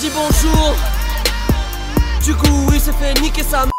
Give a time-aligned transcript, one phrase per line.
[0.00, 0.76] Dit bonjour.
[2.24, 3.70] Du coup, il s'est fait niquer sa m-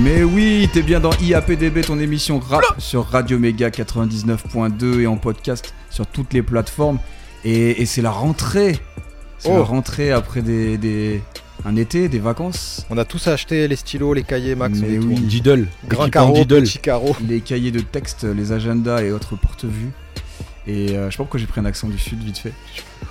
[0.00, 5.16] Mais oui, t'es bien dans IAPDB, ton émission rap sur Radio Méga 99.2 et en
[5.16, 6.98] podcast sur toutes les plateformes.
[7.44, 8.78] Et, et c'est la rentrée.
[9.38, 9.56] C'est Oh.
[9.58, 11.22] la rentrée après des, des-
[11.64, 12.86] un été, des vacances.
[12.90, 14.78] On a tous acheté les stylos, les cahiers, Max.
[14.78, 15.14] Mais oui.
[15.14, 15.22] tout.
[15.22, 15.68] Diddle.
[15.88, 16.64] Grand carreau, Diddle.
[16.64, 17.16] petit carreau.
[17.28, 19.90] Les cahiers de texte, les agendas et autres porte-vues.
[20.66, 22.52] Et euh, je sais pas pourquoi j'ai pris un accent du sud vite fait.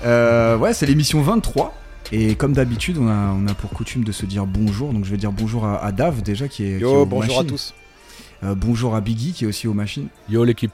[0.06, 1.74] Euh, ouais, c'est l'émission 23.
[2.14, 4.94] Et comme d'habitude, on a, on a pour coutume de se dire bonjour.
[4.94, 7.06] Donc je vais dire bonjour à, à Dave déjà qui est, qui est Yo, aux
[7.06, 7.74] bonjour à tous.
[8.44, 10.08] Euh, bonjour à Biggie qui est aussi aux machines.
[10.30, 10.74] Yo l'équipe.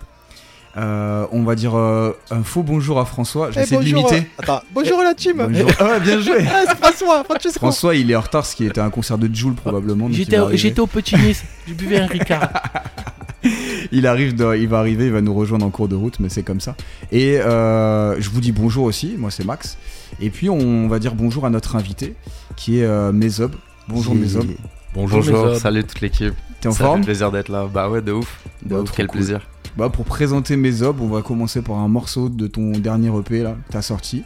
[0.78, 3.50] Euh, on va dire euh, un faux bonjour à François.
[3.50, 4.30] Je vais Eh, essayer de bonjour, l'imiter.
[4.38, 5.38] Attends, bonjour la team.
[5.38, 5.69] Bonjour.
[5.80, 6.45] Ah bien joué.
[6.47, 7.59] Ah, c'est François, Francesco.
[7.59, 10.08] François, il est en retard, ce qui était un concert de Joule probablement.
[10.12, 12.50] J'étais au, au Petit Nice, je buvais un Ricard.
[13.91, 16.30] Il arrive, de- il va arriver, il va nous rejoindre en cours de route, mais
[16.30, 16.75] c'est comme ça.
[17.11, 19.16] Et euh, je vous dis bonjour aussi.
[19.17, 19.77] Moi, c'est Max.
[20.19, 22.16] Et puis on va dire bonjour à notre invité,
[22.55, 23.55] qui est euh, Mézob.
[23.88, 24.21] Bonjour Yeah.
[24.23, 24.47] Mézob.
[24.94, 25.55] Bonjour.
[25.57, 26.33] Salut toute l'équipe.
[26.59, 27.67] T'es en Ça forme fait plaisir d'être là.
[27.71, 28.39] Bah ouais, de ouf.
[28.63, 29.17] De Bah, ouf, trop quel cool.
[29.19, 29.41] plaisir.
[29.77, 33.55] Bah, pour présenter Mézob, on va commencer par un morceau de ton dernier EP là,
[33.67, 34.23] que t'as sorti,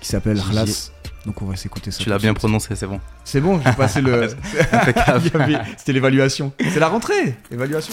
[0.00, 0.40] qui s'appelle.
[0.40, 0.90] Rlas.
[1.24, 2.02] Donc on va s'écouter ça.
[2.02, 2.38] Tu l'as de bien suite.
[2.38, 3.00] prononcé, c'est bon.
[3.24, 4.28] C'est bon, j'ai passé le.
[5.76, 6.52] C'était l'évaluation.
[6.72, 7.92] C'est la rentrée Évaluation.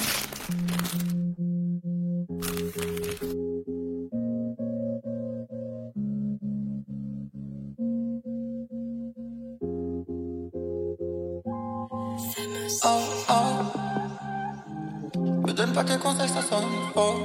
[15.85, 17.15] Tes conseils, ça sonne faux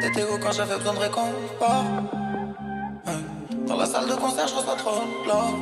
[0.00, 1.84] T'étais où quand j'avais besoin de réconfort?
[3.06, 3.66] Ouais.
[3.66, 5.54] Dans la salle de concert, je reçois trop de love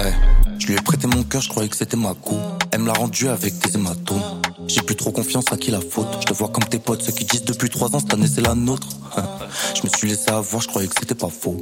[0.00, 0.12] Eh,
[0.58, 2.38] Je lui ai prêté mon cœur, je croyais que c'était ma coupe.
[2.72, 4.42] Elle me l'a rendu avec des hématomes.
[4.66, 6.08] J'ai plus trop confiance à qui la faute.
[6.20, 8.40] Je te vois comme tes potes, ceux qui disent depuis trois ans, cette année c'est
[8.40, 8.88] la nôtre.
[9.74, 11.56] Je me suis laissé avoir, je croyais que c'était pas faux.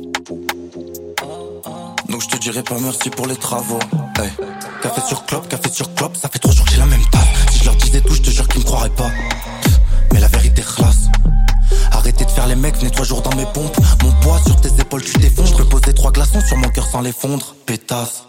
[2.09, 3.79] Donc je te dirai pas merci pour les travaux.
[4.15, 7.27] Café sur clope, café sur clope, ça fait trois jours que j'ai la même taf.
[7.51, 9.11] Si je leur disais tout, je te jure qu'ils me croiraient pas.
[10.13, 11.09] Mais la vérité classe.
[11.91, 13.77] Arrêtez de faire les mecs, venez trois jours dans mes pompes.
[14.03, 15.49] Mon poids sur tes épaules, tu t'effondres.
[15.49, 17.55] Je peux poser trois glaçons sur mon cœur sans les fondre.
[17.67, 18.25] Pétasse.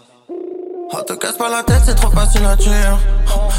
[0.92, 2.96] Oh te casse pas la tête, c'est trop facile à dire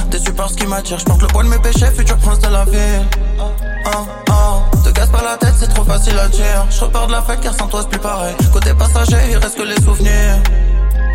[0.10, 2.48] Déçu par ce qui m'attire, je porte le poids de mes péchés, futur prince de
[2.48, 3.06] la ville
[3.38, 7.12] Oh oh Te casse pas la tête, c'est trop facile à dire Je repars de
[7.12, 10.38] la fête car sans toi c'est plus pareil Côté passager, il reste que les souvenirs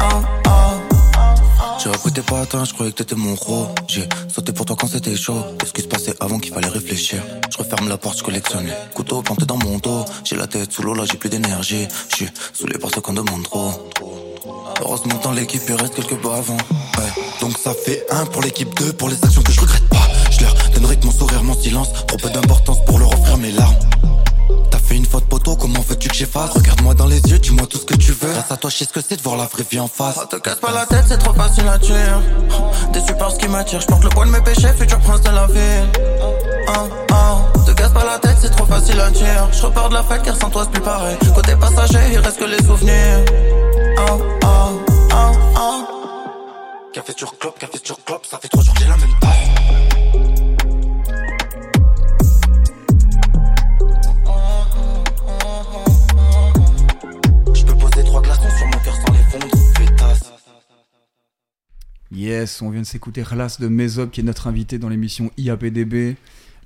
[0.03, 0.82] Oh oh
[1.83, 3.75] J'ai écouté pas attends, je croyais que t'étais mon roi.
[3.89, 5.43] J'ai sauté pour toi quand c'était chaud.
[5.59, 7.21] Qu'est-ce qui se passait avant qu'il fallait réfléchir?
[7.51, 10.05] Je referme la porte, je collectionne les couteaux plantés dans mon dos.
[10.23, 11.89] J'ai la tête sous l'eau, là j'ai plus d'énergie.
[12.11, 13.73] Je suis saoulé par ceux qu'on demande trop.
[14.81, 16.57] Heureusement dans l'équipe il reste quelques bas avant.
[16.57, 17.23] Ouais.
[17.41, 20.09] Donc ça fait un pour l'équipe 2 pour les actions que je regrette pas.
[20.31, 21.89] Je leur donnerai que mon sourire, mon silence.
[22.07, 23.75] Trop peu d'importance pour leur offrir mes larmes.
[24.93, 27.87] Fait une faute poteau, comment veux-tu que j'efface Regarde-moi dans les yeux, dis-moi tout ce
[27.87, 28.31] que tu veux.
[28.31, 30.19] Grâce à toi, je sais ce que c'est de voir la vraie vie en face.
[30.21, 32.21] Oh te casse pas la tête, c'est trop facile à dire.
[32.93, 35.31] Déçu par ce qui m'attire, je porte le poids de mes péchés, futur prince de
[35.31, 35.89] la ville.
[36.69, 37.61] Oh oh.
[37.65, 39.49] Te casse pas la tête, c'est trop facile à dire.
[39.51, 41.17] Je repars de la fête car sans toi c'est plus pareil.
[41.35, 43.25] Côté passager, il reste que les souvenirs.
[46.93, 49.42] Café sur clope, café sur clope, ça fait trois jours que j'ai la même taf.
[62.15, 66.17] Yes, on vient de s'écouter Rlas de Mézob qui est notre invité dans l'émission IAPDB.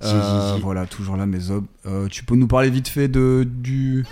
[0.03, 1.65] Euh, voilà, toujours là, Mézob.
[1.85, 4.05] Euh, tu peux nous parler vite fait de, du,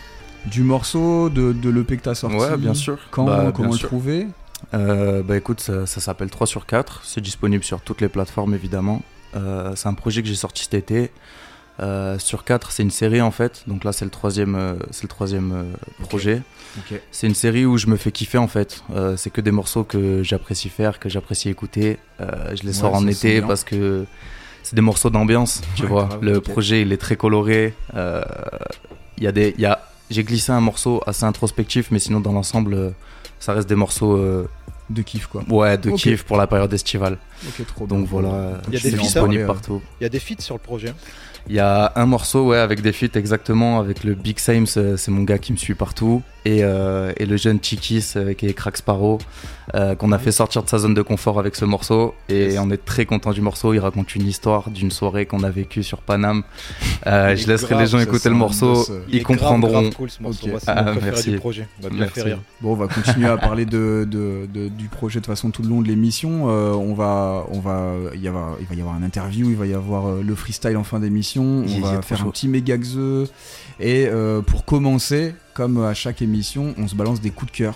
[0.49, 2.37] du morceau, de, de l'EP que t'as sorti?
[2.37, 2.97] Ouais, bien sûr.
[3.11, 3.87] Quand, Bah, comment le sûr.
[3.89, 4.27] trouver?
[4.73, 7.01] Euh, bah écoute, ça, ça s'appelle 3 sur 4.
[7.03, 9.03] C'est disponible sur toutes les plateformes évidemment.
[9.75, 11.11] C'est un projet que j'ai sorti cet été.
[12.19, 13.63] Sur 4, c'est une série en fait.
[13.67, 15.65] Donc là, c'est le troisième, c'est le troisième
[15.99, 16.41] projet.
[17.11, 18.83] C'est une série où je me fais kiffer en fait.
[18.93, 21.97] Euh, c'est que des morceaux que j'apprécie faire, que j'apprécie écouter.
[22.21, 24.05] Euh, je les Ouais, sors en été parce que
[24.63, 26.05] c'est des morceaux d'ambiance, tu Ouais, vois.
[26.05, 27.73] grave, le projet, il est très coloré.
[27.95, 28.23] Euh,
[29.17, 29.79] Il y a des, il y a,
[30.09, 32.93] j'ai glissé un morceau assez introspectif, mais sinon dans l'ensemble,
[33.39, 34.17] ça reste des morceaux,
[34.89, 35.43] De kiff, quoi.
[35.49, 37.17] ouais, de kiff pour la période estivale.
[37.47, 38.07] Ok, trop Donc bien.
[38.09, 39.47] voilà, Il y a c'est des feats, disponible hein.
[39.47, 39.81] partout.
[39.99, 40.93] Il y a des feats sur le projet.
[41.47, 44.97] Il y a un morceau, ouais, avec des feats exactement, avec le Big Sames, euh,
[44.97, 48.47] c'est mon gars qui me suit partout, et, euh, et le jeune Chikis euh, qui
[48.47, 49.19] est Crack Sparrow,
[49.75, 52.59] euh, qu'on a fait sortir de sa zone de confort avec ce morceau, et Yes.
[52.59, 53.75] on est très content du morceau.
[53.75, 56.41] Il raconte une histoire d'une soirée qu'on a vécue sur Paname.
[57.05, 59.81] Euh, je laisserai grave, les gens écouter le morceau, ils est grave, comprendront.
[59.83, 60.47] grave cool ce morceau.
[60.65, 61.29] Ah, merci.
[61.29, 61.67] du projet.
[61.91, 62.39] Bien rire.
[62.61, 65.69] Bon, on va continuer à parler de, de- de- du projet de façon tout le
[65.69, 66.45] long de l'émission.
[66.49, 69.49] Euh, on va va, on va, il y avoir, il va y avoir un interview,
[69.49, 71.43] il va y avoir euh, le freestyle en fin d'émission.
[71.67, 73.27] On va faire un petit méga xeux.
[73.79, 77.75] Et euh, pour commencer, comme à chaque émission, on se balance des coups de cœur.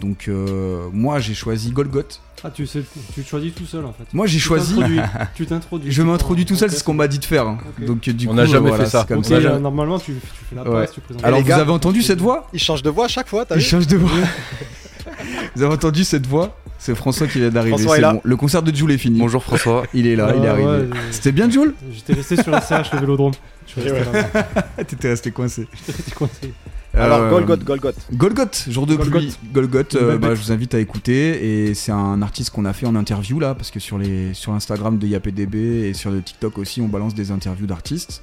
[0.00, 2.20] Donc euh, moi j'ai choisi Golgoth.
[2.44, 2.82] Ah, tu, sais,
[3.14, 4.04] tu te choisis tout seul en fait.
[4.12, 4.76] Moi j'ai choisi.
[5.34, 5.90] Tu t'introduis.
[5.90, 7.46] Je m'introduis tout seul, c'est ce qu'on m'a dit de faire.
[7.48, 7.58] hein.
[7.78, 9.04] Donc du On coup, n'a jamais voilà, fait ça.
[9.08, 9.34] Comme ça.
[9.34, 10.70] euh, normalement tu, tu fais la Ouais.
[10.82, 11.24] passe, tu présentes.
[11.24, 12.46] Alors les vous gars, avez entendu cette voix?
[12.52, 13.62] Il change de voix à chaque fois, Il vu?
[13.62, 14.10] change de voix.
[15.56, 16.56] vous avez entendu cette voix?
[16.86, 17.76] C'est François qui vient d'arriver.
[17.76, 18.12] François c'est est là.
[18.12, 18.20] bon.
[18.22, 19.18] Le concert de Jules est fini.
[19.18, 19.82] Bonjour François.
[19.92, 20.68] Il est là, il est arrivé.
[20.68, 23.32] ouais, C'était bien Jules J'étais resté sur la CH, le vélodrome.
[24.86, 25.66] T'étais resté coincé.
[25.88, 26.52] J'étais coincé.
[26.94, 27.96] Alors, Euh, Golgoth, Golgoth.
[28.12, 29.20] Golgoth, jour de Golgoth.
[29.20, 29.36] pluie.
[29.52, 31.66] Golgoth, euh, bah, je vous invite à écouter.
[31.68, 34.52] Et c'est un artiste qu'on a fait en interview là, parce que sur les sur
[34.52, 35.56] l'Instagram de YAPDB
[35.88, 38.22] et sur le TikTok aussi, on balance des interviews d'artistes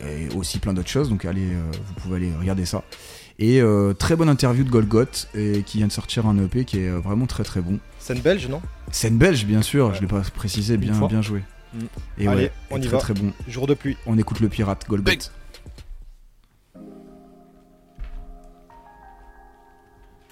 [0.00, 1.08] et aussi plein d'autres choses.
[1.08, 2.82] Donc allez, euh, vous pouvez aller regarder ça.
[3.38, 6.78] Et euh, très bonne interview de Golgoth et qui vient de sortir un EP qui
[6.80, 7.78] est euh, vraiment très très bon.
[8.02, 8.60] Scène belge, non
[8.90, 9.86] Scène belge, bien sûr.
[9.90, 9.94] Ouais.
[9.94, 11.44] Je l'ai pas précisé, bien bien joué.
[11.72, 11.78] Mm.
[12.18, 12.98] Et Allez, ouais, on et y très va.
[12.98, 13.32] très bon.
[13.46, 13.96] Jour de pluie.
[14.06, 15.30] On écoute le pirate Golgoth.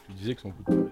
[0.09, 0.91] Tu disais que son coup de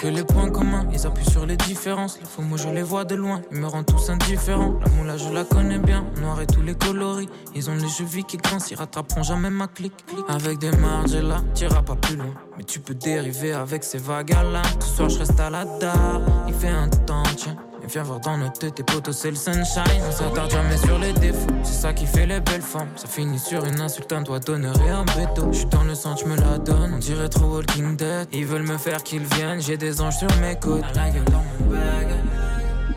[0.00, 2.18] que les points communs, ils appuient sur les différences.
[2.20, 4.74] Les faux, moi je les vois de loin, ils me rendent tous indifférents.
[4.82, 7.28] La moula, je la connais bien, noir et tous les coloris.
[7.54, 9.92] Ils ont les chevilles qui grincent, ils rattraperont jamais ma clique.
[10.28, 12.32] Avec des là, t'iras pas plus loin.
[12.56, 14.64] Mais tu peux dériver avec ces vagues à l'âme.
[14.80, 17.58] Ce soir, je reste à la dalle, il fait un temps, tiens.
[17.92, 19.82] Viens voir dans nos têtes, tes potos, c'est le sunshine.
[20.08, 22.88] On s'attarde jamais sur les défauts, c'est ça qui fait les belles femmes.
[22.94, 25.48] Ça finit sur une insulte, un doigt d'honneur et un béto.
[25.50, 26.94] Je suis dans le sang, je me la donne.
[26.94, 28.28] On dirait trop Walking Dead.
[28.32, 30.84] Ils veulent me faire qu'ils viennent, j'ai des anges sur mes côtes.
[30.84, 32.08] À la gueule dans mon bag.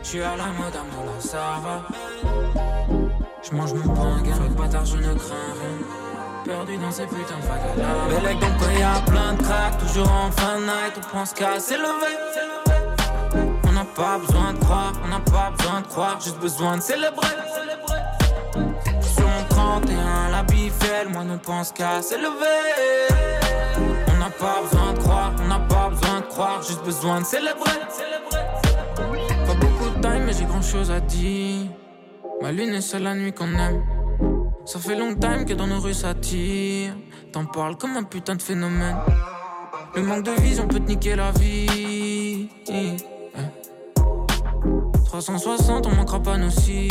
[0.00, 1.82] Je suis à la mode, à là, ça va.
[3.42, 4.22] Je mange mon pain.
[4.24, 6.44] Sois bâtard, je ne crains rien.
[6.44, 9.78] Perdu dans ces putains de vagues la Bellec, donc quand y a plein de cracks,
[9.78, 12.63] toujours en fin de night, on pense qu'à s'élever.
[13.96, 16.82] On n'a pas besoin de croire, on n'a pas besoin de croire, juste besoin de
[16.82, 17.28] célébrer.
[19.00, 22.26] Sur mon 31, la bifelle, moi ne pense qu'à s'élever.
[24.08, 27.24] On n'a pas besoin de croire, on n'a pas besoin de croire, juste besoin de
[27.24, 27.70] célébrer.
[29.46, 31.66] Pas beaucoup de time, mais j'ai grand chose à dire.
[32.42, 33.84] Ma lune est seule la nuit qu'on aime.
[34.64, 36.94] Ça fait long time que dans nos rues ça tire.
[37.32, 38.96] T'en parles comme un putain de phénomène.
[39.94, 42.48] Le manque de vision peut te niquer la vie.
[45.14, 45.20] Eh.
[45.20, 46.88] 360, on manquera pas nos si.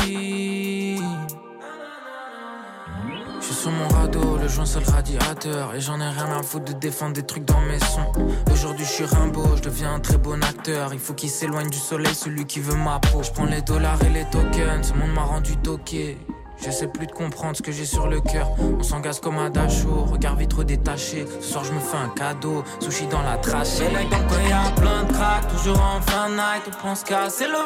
[3.39, 6.41] Je suis sur mon radeau, le joint c'est le radiateur Et j'en ai rien à
[6.41, 8.09] foutre de défendre des trucs dans mes sons
[8.53, 11.77] Aujourd'hui je suis Rimbaud, je deviens un très bon acteur Il faut qu'il s'éloigne du
[11.77, 15.23] soleil, celui qui veut ma peau Je les dollars et les tokens, ce monde m'a
[15.23, 16.17] rendu toqué
[16.63, 18.47] J'essaie plus de comprendre ce que j'ai sur le cœur
[18.79, 22.63] On s'engage comme un dacho, regard vitre détaché Ce soir je me fais un cadeau,
[22.79, 26.29] sushi dans la trachée Les gars quand y a plein de cracks, toujours en fin
[26.29, 27.57] night On pense qu'à s'élever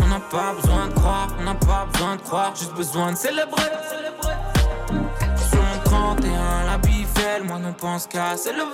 [0.00, 3.16] on n'a pas besoin de croire, on n'a pas besoin de croire, juste besoin de
[3.16, 3.70] célébrer.
[5.50, 8.64] Sur mon 31, la bifelle, moi ne pense qu'à s'élever.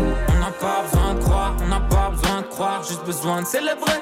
[0.00, 3.46] On n'a pas besoin de croire, on n'a pas besoin de croire, juste besoin de
[3.46, 3.92] célébrer.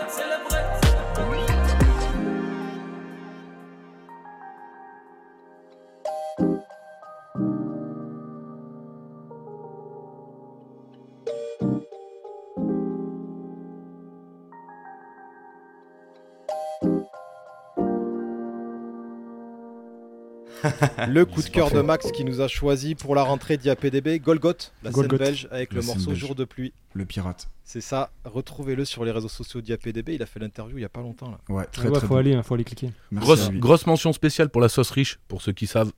[21.08, 24.72] Le coup de cœur de Max qui nous a choisi pour la rentrée d'IAPDB, Golgoth,
[24.82, 25.18] la Golgoth.
[25.18, 26.18] scène belge avec La le morceau belge.
[26.18, 26.72] Jour de pluie.
[26.94, 27.48] Le pirate.
[27.64, 30.10] C'est ça, retrouvez-le sur les réseaux sociaux d'IAPDB.
[30.10, 31.38] Il a fait l'interview il y a pas longtemps là.
[31.48, 32.20] Ouais, très Ouais, très faut bon.
[32.20, 32.90] aller, hein, faut aller cliquer.
[33.12, 35.92] Grosse, mention spéciale pour la sauce riche, pour ceux qui savent.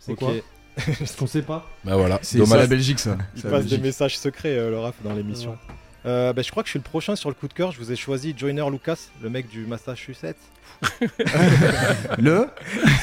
[0.00, 0.18] C'est Ok.
[0.20, 0.32] quoi
[1.06, 1.66] Ce qu'on sait pas.
[1.84, 2.68] Bah voilà, C'est c'est la dommage.
[2.68, 3.16] Belgique ça.
[3.36, 5.56] Il passe des messages secrets, euh, le raf, dans l'émission.
[6.06, 7.72] Euh, bah, je crois que je suis le prochain sur le coup de cœur.
[7.72, 10.36] Je vous ai choisi Joyner Lucas, le mec du Massachusetts.
[12.18, 12.48] Le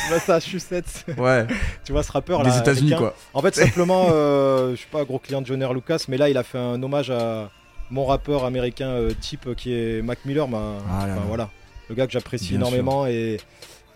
[0.10, 1.46] Massachusetts, Ouais,
[1.84, 2.58] tu vois ce rappeur là.
[2.58, 2.98] États-Unis américain.
[2.98, 3.16] quoi.
[3.34, 6.30] En fait, simplement, euh, je suis pas un gros client de Joyner Lucas, mais là,
[6.30, 7.50] il a fait un hommage à
[7.92, 10.48] mon rappeur américain euh, type qui est Mac Miller.
[10.48, 11.50] bah, Ah là voilà,
[11.90, 13.38] le gars que j'apprécie énormément et,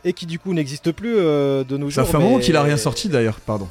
[0.06, 2.12] et qui du coup n'existe plus euh, de nos Ça jours.
[2.12, 3.68] fait un moment mais- qu'il a rien sorti d'ailleurs, pardon.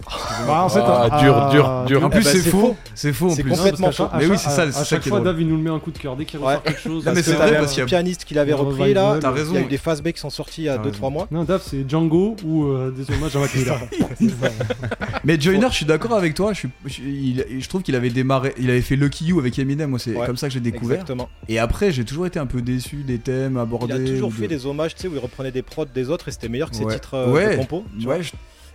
[0.47, 2.05] Bah, en fait, Ah, à- dur, dur, dur.
[2.05, 2.59] En plus, Eh ben, c'est faux.
[2.61, 2.77] faux.
[2.95, 3.51] C'est faux en plus.
[3.51, 4.09] complètement faux.
[4.19, 5.33] Mais oui, c'est ça, à- c'est ça chaque qui est fois, drôle.
[5.33, 6.47] Dave, il nous le met un coup de cœur dès qu'il Ouais.
[6.47, 7.05] ressort quelque chose.
[7.07, 9.17] Non, mais c'est vrai parce qu'il y a- Un pianiste qu'il avait repris là.
[9.19, 9.57] T'as Il y a raison.
[9.57, 11.27] eu des fastbacks qui sont sortis il y a T'as 2-3 mois.
[11.31, 13.79] Non, Dave, c'est Django ou euh, des hommages à Miller.
[15.25, 16.53] Mais Joyner, je suis d'accord avec toi.
[16.53, 16.67] Je,
[17.03, 19.91] il- trouve qu'il avait démarré, il avait fait Lucky You avec Eminem.
[19.91, 21.01] Moi, c'est comme ça que j'ai découvert.
[21.01, 21.29] Exactement.
[21.49, 23.93] Et après, j'ai toujours été un peu déçu des thèmes Il abordés.
[23.93, 26.09] a toujours ou fait de- des hommages, tu sais, où il reprenait des prods des
[26.09, 26.95] autres et c'était meilleur que ses Ouais.
[26.95, 27.53] titres euh, Ouais.
[27.53, 27.85] de compo.
[27.99, 28.17] tu vois.
[28.17, 28.33] Ouais, je-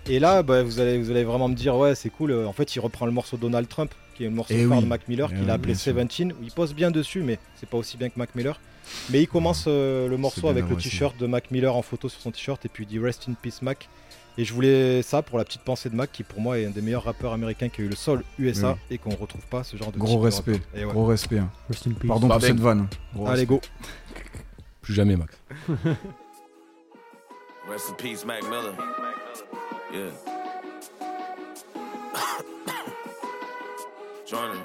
[0.09, 2.31] Et là, bah, vous, allez, vous allez vraiment me dire, ouais, c'est cool.
[2.31, 4.77] euh, En fait, il reprend le morceau Donald Trump, qui est le morceau Eh phare
[4.77, 4.83] oui.
[4.83, 5.75] de Mac Miller, Eh qu'il a appelé.
[5.75, 8.59] Seventeen, où il pose bien dessus, mais c'est pas aussi bien que Mac Miller.
[9.11, 12.19] Mais il commence euh, le morceau avec le t-shirt de Mac Miller en photo sur
[12.21, 13.87] son t-shirt, et puis il dit Rest in Peace Mac.
[14.37, 16.71] Et je voulais ça pour la petite pensée de Mac, qui pour moi est un
[16.71, 19.77] des meilleurs rappeurs américains qui a eu le sol USA et qu'on retrouve pas ce
[19.77, 20.53] genre de Gros de respect.
[20.53, 20.67] rappeur.
[20.81, 20.91] Et ouais.
[20.91, 21.37] Gros respect.
[21.37, 21.49] hein.
[21.69, 22.07] Rest in peace.
[22.09, 22.87] Pardon Bah, pour ben- cette vanne.
[23.15, 23.61] Gros Allez, go.
[24.81, 25.37] Plus jamais, Max.
[27.67, 28.75] Rest in peace, Mac Miller.
[29.91, 30.09] Yeah.
[34.27, 34.61] Joining.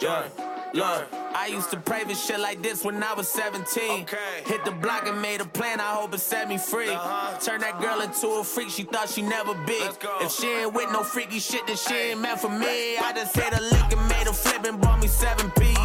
[0.00, 0.28] Yeah.
[0.74, 4.06] Look, I used to pray for shit like this when I was 17.
[4.46, 6.88] Hit the block and made a plan, I hope it set me free.
[6.88, 7.38] Uh-huh.
[7.40, 9.78] Turn that girl into a freak, she thought she never be.
[10.20, 12.96] If she ain't with no freaky shit, then she ain't meant for me.
[12.96, 15.76] I just hit a lick and made a flip and bought me seven P's.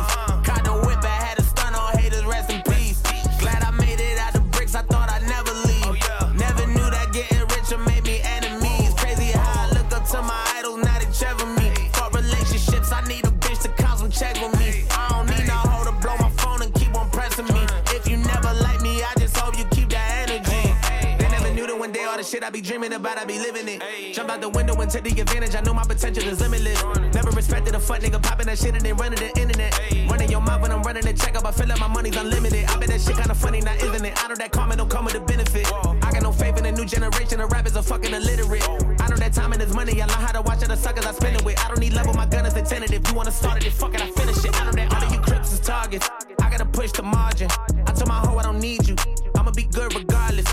[22.47, 24.13] I be dreaming about, I be living it.
[24.13, 26.81] Jump out the window and take the advantage, I know my potential is limitless.
[27.13, 29.77] Never respected a fuck nigga popping that shit and then running the internet.
[30.09, 32.63] Running your mouth when I'm running the check up, I feel like my money's unlimited.
[32.69, 34.23] I bet that shit kinda funny, now isn't it?
[34.23, 35.67] I know that karma don't come with a benefit.
[36.01, 38.63] I got no faith in the new generation of rappers are fucking illiterate.
[38.63, 41.11] I know that time and is money, I learn how to watch other suckers I
[41.11, 41.59] spend it with.
[41.59, 43.05] I don't need love with my gun as a tentative.
[43.09, 44.55] You wanna start it, then fuck it, I finish it.
[44.55, 46.09] I know that all of you crips is targets.
[46.41, 47.49] I gotta push the margin.
[47.85, 48.95] I told my hoe I don't need you.
[49.35, 50.47] I'ma be good regardless.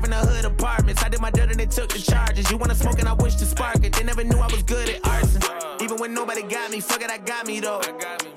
[0.00, 1.02] From the hood apartments.
[1.04, 1.30] I did my
[1.70, 2.50] took the charges.
[2.50, 3.92] You wanna smoke and I wish to spark it.
[3.92, 5.42] They never knew I was good at arson.
[5.80, 7.80] Even when nobody got me, fuck it, I got me though.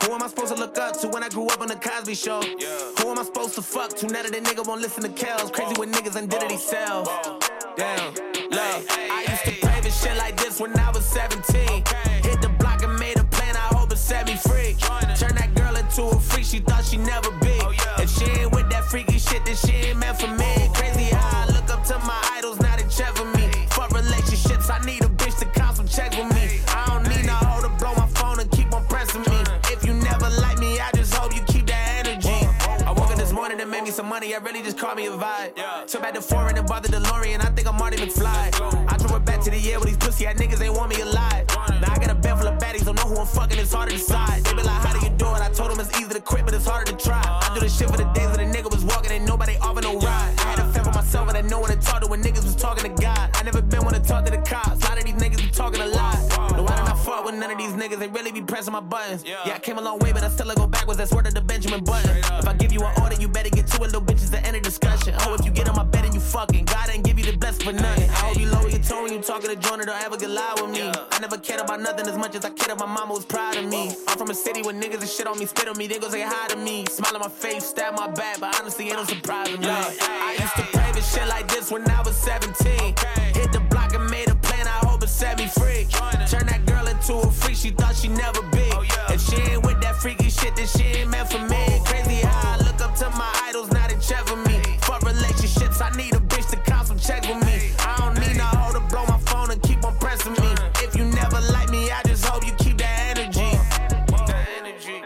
[0.03, 2.15] Who am I supposed to look up to when I grew up on the Cosby
[2.15, 2.41] Show?
[2.41, 5.51] Who am I supposed to fuck to now that the nigga won't listen to Kells?
[5.51, 7.09] Crazy when niggas undid it themselves.
[7.75, 11.83] Damn, look, I used to pray for shit like this when I was 17.
[12.21, 14.75] Hit the block and made a plan, I hope it set me free.
[15.17, 17.57] Turn that girl into a freak, she thought she never be.
[17.97, 20.69] If she ain't with that freaky shit, then she ain't meant for me.
[20.73, 21.12] Crazy
[33.93, 35.53] some money, I really just call me a vibe.
[35.85, 38.89] Took back to foreign and bought the DeLorean, I think I'm Marty McFly.
[38.91, 40.99] I drove it back to the year with these pussy ass niggas ain't want me
[41.01, 41.45] alive.
[41.47, 43.91] Now I got a bed full of baddies, don't know who I'm fucking, it's hard
[43.91, 44.43] to decide.
[44.45, 45.41] They be like, how do you do it?
[45.41, 47.21] I told them it's easy to quit, but it's harder to try.
[47.21, 49.81] I do this shit for the days that a nigga was walking and nobody offer
[49.81, 50.33] no ride.
[50.39, 52.43] I had a fend for myself and I know when to talk to when niggas
[52.43, 53.29] was talking to God.
[53.35, 55.49] I never been one to talk to the cops, a lot of these niggas be
[55.51, 56.17] talking a lot.
[56.57, 58.31] No, I did not fuck with none of these niggas, they really
[58.63, 59.23] pressing my buttons.
[59.25, 61.41] Yeah, I came a long way, but I still go backwards, that's word of the
[61.41, 62.17] Benjamin Button.
[62.39, 64.55] If I give you an order, you better get to it, little bitches, the end
[64.55, 65.13] of discussion.
[65.21, 67.37] Oh, if you get on my bed and you fucking, God ain't give you the
[67.37, 68.09] blessing for nothing.
[68.09, 70.61] I hope you lower your tone when you talking to Jonah, don't ever get loud
[70.61, 70.91] with me.
[71.11, 73.57] I never cared about nothing as much as I cared if my mama was proud
[73.57, 73.95] of me.
[74.07, 76.09] I'm from a city where niggas and shit on me, spit on me, they go
[76.09, 76.85] say hi to me.
[76.89, 79.67] Smile on my face, stab my back, but honestly, ain't no surprise to me.
[79.67, 82.95] I used to pray for shit like this when I was 17.
[83.33, 85.87] Hit the block and made a plan, I hope it set me free.
[86.27, 86.65] Turn that
[87.07, 88.63] girl into a freak, she thought she never be.
[88.71, 91.81] Oh, if she ain't with that freaky shit, then she ain't meant for me.
[91.85, 94.59] Crazy how I look up to my idols, now they check for me.
[94.81, 97.71] Fuck relationships, I need a bitch to count some checks with me.
[97.79, 100.39] I don't need no hoe to blow my phone and keep on pressing me.
[100.39, 100.69] Uh.
[100.81, 103.57] If you never like me, I just hope you keep that energy.
[104.27, 105.01] That energy.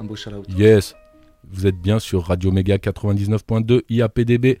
[0.00, 0.48] Un beau shout-out.
[0.48, 0.94] Yes,
[1.52, 4.58] vous êtes bien sur Radio Méga 99.2 IAPDB.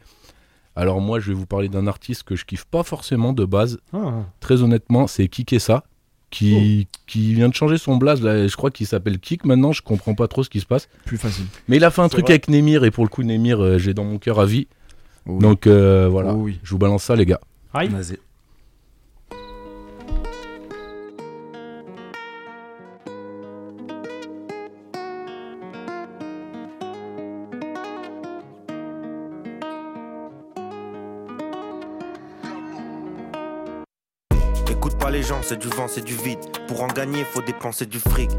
[0.76, 3.78] Alors moi, je vais vous parler d'un artiste que je kiffe pas forcément de base.
[3.92, 5.84] Ah, Très honnêtement, c'est Kikessa
[6.30, 8.22] qui, qui vient de changer son blaze.
[8.22, 9.72] Là, je crois qu'il s'appelle Kik maintenant.
[9.72, 10.88] Je comprends pas trop ce qui se passe.
[11.04, 11.44] Plus facile.
[11.68, 12.32] Mais il a fait un truc vrai.
[12.32, 14.66] avec Nemir et pour le coup, Nemir, euh, j'ai dans mon cœur à vie.
[15.26, 15.40] Oui.
[15.40, 16.58] Donc euh, voilà, Oh oui.
[16.62, 17.40] je vous balance ça, les gars.
[17.74, 17.90] aïe.
[35.02, 36.38] Pas les gens, c'est du vent, c'est du vide.
[36.68, 38.30] Pour en gagner, faut dépenser du fric.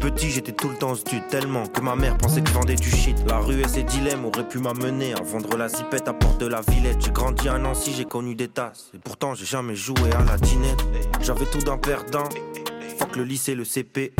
[0.00, 2.76] Petit, j'étais tout le temps au stud, tellement que ma mère pensait que je vendais
[2.76, 3.16] du shit.
[3.26, 6.46] La rue et ses dilemmes auraient pu m'amener à vendre la zipette à porte de
[6.46, 7.04] la Villette.
[7.04, 8.92] J'ai grandi à Nancy, j'ai connu des tasses.
[8.94, 10.84] Et pourtant, j'ai jamais joué à la dinette.
[11.20, 12.28] J'avais tout d'un perdant.
[12.96, 14.14] Fuck le lycée, le CPE.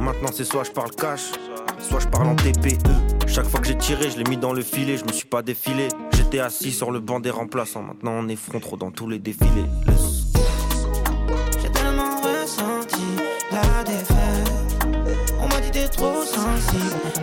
[0.00, 1.30] Maintenant, c'est soit je parle cash,
[1.78, 3.28] soit je parle en TPE.
[3.28, 5.42] Chaque fois que j'ai tiré, je l'ai mis dans le filet, je me suis pas
[5.42, 5.86] défilé.
[6.14, 9.20] J'étais assis sur le banc des remplaçants, maintenant on est front trop dans tous les
[9.20, 9.66] défilés.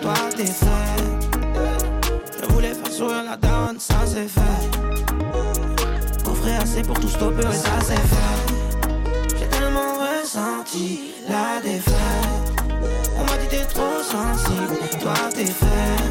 [0.01, 1.03] Toi t'es fait.
[2.41, 4.69] Je voulais faire sourire la daronne, ça c'est fait.
[6.29, 9.37] Offrir assez pour tout stopper, ouais, ça c'est fait.
[9.39, 11.93] J'ai tellement ressenti la défaite.
[13.17, 16.03] On m'a dit t'es trop sensible, toi t'es fait.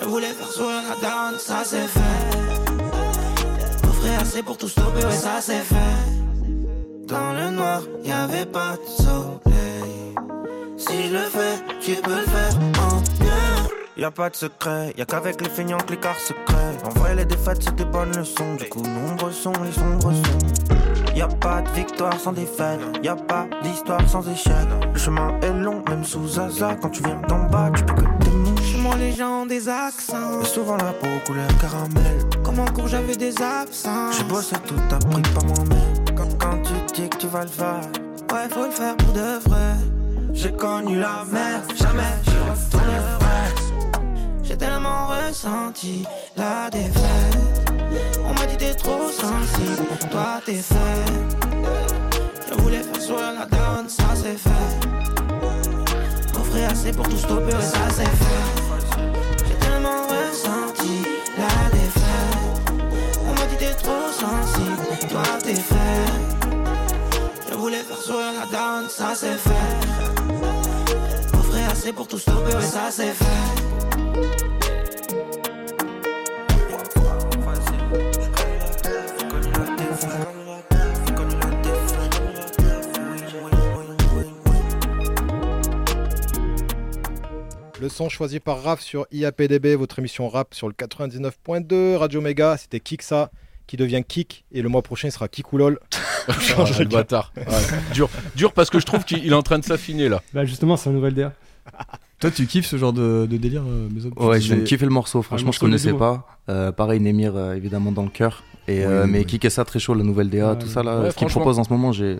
[0.00, 2.28] Je voulais faire sourire la daronne, ça c'est fait.
[3.88, 6.00] Offrir assez pour tout stopper, ouais, ça c'est fait.
[7.06, 10.14] Dans le noir, y avait pas de soleil.
[10.76, 13.68] Si le fais, tu peux le faire en mieux.
[13.96, 16.56] Y a pas de secret, y a qu'avec les feignants que l'écart se crée.
[16.84, 18.54] En vrai, les défaites, c'est des bonnes leçons.
[18.58, 21.14] Du coup, nombreux sont les sombres sons.
[21.14, 24.54] Y a pas de victoire sans défaite, y a pas d'histoire sans échec.
[24.92, 26.76] Le chemin est long, même sous Zaza.
[26.80, 28.62] Quand tu viens d'en bas, tu peux que.
[28.62, 30.40] Chez moi, les gens ont des accents.
[30.40, 32.22] Et souvent la peau couleur caramel.
[32.42, 34.16] Comme en cours, j'avais des absences.
[34.16, 36.16] J'ai bossé tout appris par moi-même.
[36.16, 37.80] Quand, quand tu dis que tu vas le faire,
[38.32, 39.74] Ouais, faut le faire pour de vrai.
[40.32, 41.72] J'ai connu la merde.
[41.76, 43.22] Jamais je retournerai.
[44.42, 46.04] J'ai tellement ressenti
[46.36, 47.70] la défaite.
[48.24, 51.04] On m'a dit t'es trop sensible, toi t'es fait.
[52.48, 54.78] Je voulais faire sourire la donne, ça c'est fait.
[56.38, 59.46] Offrir assez pour tout stopper, ça c'est fait.
[59.46, 61.04] J'ai tellement ressenti
[61.36, 62.72] la défaite.
[63.26, 66.06] On m'a dit t'es trop sensible, toi t'es fait.
[67.50, 70.21] Je voulais faire sourire la donne, ça c'est fait.
[71.82, 73.24] Assez pour tout stopper, ouais, ça c'est fait.
[87.80, 92.56] Le son choisi par Raph sur IAPDB, votre émission rap sur le 99.2 Radio Méga.
[92.58, 93.32] C'était Kiksa
[93.66, 95.80] qui devient Kik et le mois prochain il sera Kikoulol.
[96.28, 97.32] Ah, le bâtard.
[97.36, 97.44] Ouais.
[97.92, 100.22] Dur, dur parce que je trouve qu'il est en train de s'affiner là.
[100.32, 101.32] Bah justement, c'est la nouvelle DA.
[102.20, 104.60] Toi, tu kiffes ce genre de, de délire, euh, Maison Ouais, Tu je viens de
[104.62, 105.22] disais- kiffer le morceau.
[105.22, 106.26] Franchement, morceau je connaissais pas.
[106.48, 108.44] Euh, pareil, Nemir, euh, évidemment, dans le cœur.
[108.68, 109.38] Et, Oui, euh, mais oui.
[109.38, 111.00] qui ça très chaud, la nouvelle DA, Ouais, tout ça là.
[111.00, 112.18] ouais, ce qu'il propose en ce moment, j'ai.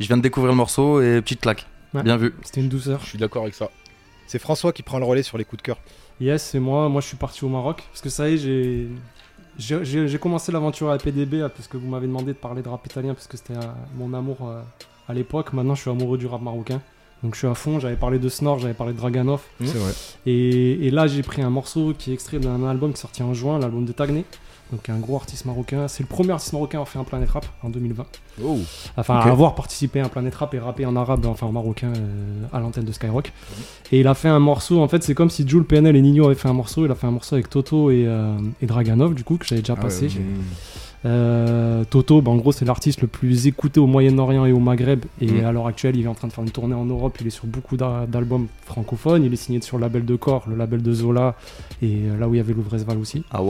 [0.00, 1.66] Je viens de découvrir le morceau et petite claque.
[1.94, 2.02] Ouais.
[2.02, 2.34] Bien vu.
[2.42, 3.00] C'était une douceur.
[3.02, 3.70] Je suis d'accord avec ça.
[4.26, 5.78] C'est François qui prend le relais sur les coups de cœur.
[6.20, 6.88] Yes, c'est moi.
[6.88, 7.82] Moi, je suis parti au Maroc.
[7.92, 8.88] Parce que ça y est, j'ai.
[9.56, 12.62] J'ai j'ai- j'ai commencé l'aventure à PDB euh, parce que vous m'avez demandé de parler
[12.62, 13.54] de rap italien parce que c'était
[13.96, 14.52] mon amour
[15.08, 15.52] à l'époque.
[15.52, 16.80] Maintenant, je suis amoureux du rap marocain.
[17.22, 17.80] Donc, je suis à fond.
[17.80, 19.40] J'avais parlé de Snor, j'avais parlé de Draganov.
[19.64, 19.92] C'est vrai.
[20.26, 23.22] Et, et là, j'ai pris un morceau qui est extrait d'un album qui est sorti
[23.22, 24.24] en juin, l'album de Tagné.
[24.70, 25.88] Donc, un gros artiste marocain.
[25.88, 28.04] C'est le premier artiste marocain à avoir fait un Planet Rap en 2020.
[28.44, 28.58] Oh.
[28.98, 31.90] Enfin, à avoir participé à un Planet Rap et rappé en arabe, enfin en marocain,
[31.96, 33.32] euh, à l'antenne de Skyrock.
[33.92, 36.26] Et il a fait un morceau, en fait, c'est comme si Jules PNL et Nino
[36.26, 36.84] avaient fait un morceau.
[36.84, 39.62] Il a fait un morceau avec Toto et, euh, et Draganov, du coup, que j'avais
[39.62, 40.06] déjà Ah passé.
[40.06, 40.12] ouais.
[41.04, 45.04] Euh, Toto, bah, en gros, c'est l'artiste le plus écouté au Moyen-Orient et au Maghreb.
[45.20, 45.44] Et Mm.
[45.44, 47.16] à l'heure actuelle, il est en train de faire une tournée en Europe.
[47.20, 49.24] Il est sur beaucoup d'a- d'albums francophones.
[49.24, 51.34] Il est signé sur le label de Corps, le label de Zola,
[51.82, 53.22] et euh, là où il y avait Louvresval aussi.
[53.30, 53.40] Ah.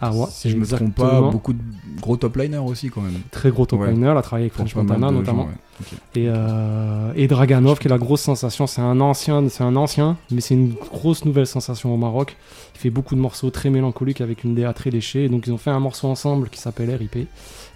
[0.00, 1.58] Ah ouais, Si je me trompe pas, beaucoup de
[2.00, 3.14] gros top liners aussi quand même.
[3.30, 3.92] Très gros top Ouais.
[3.92, 5.42] liner, il a travaillé avec French Montana notamment.
[5.42, 5.54] gens, ouais.
[5.80, 5.86] Ok.
[6.14, 10.16] Et, euh, et Draganov, qui est la grosse sensation, c'est un ancien, c'est un ancien,
[10.30, 12.36] mais c'est une grosse nouvelle sensation au Maroc.
[12.74, 15.24] Il fait beaucoup de morceaux très mélancoliques avec une DA très léchée.
[15.24, 17.16] Et donc ils ont fait un morceau ensemble qui s'appelle RIP.
[17.16, 17.26] Et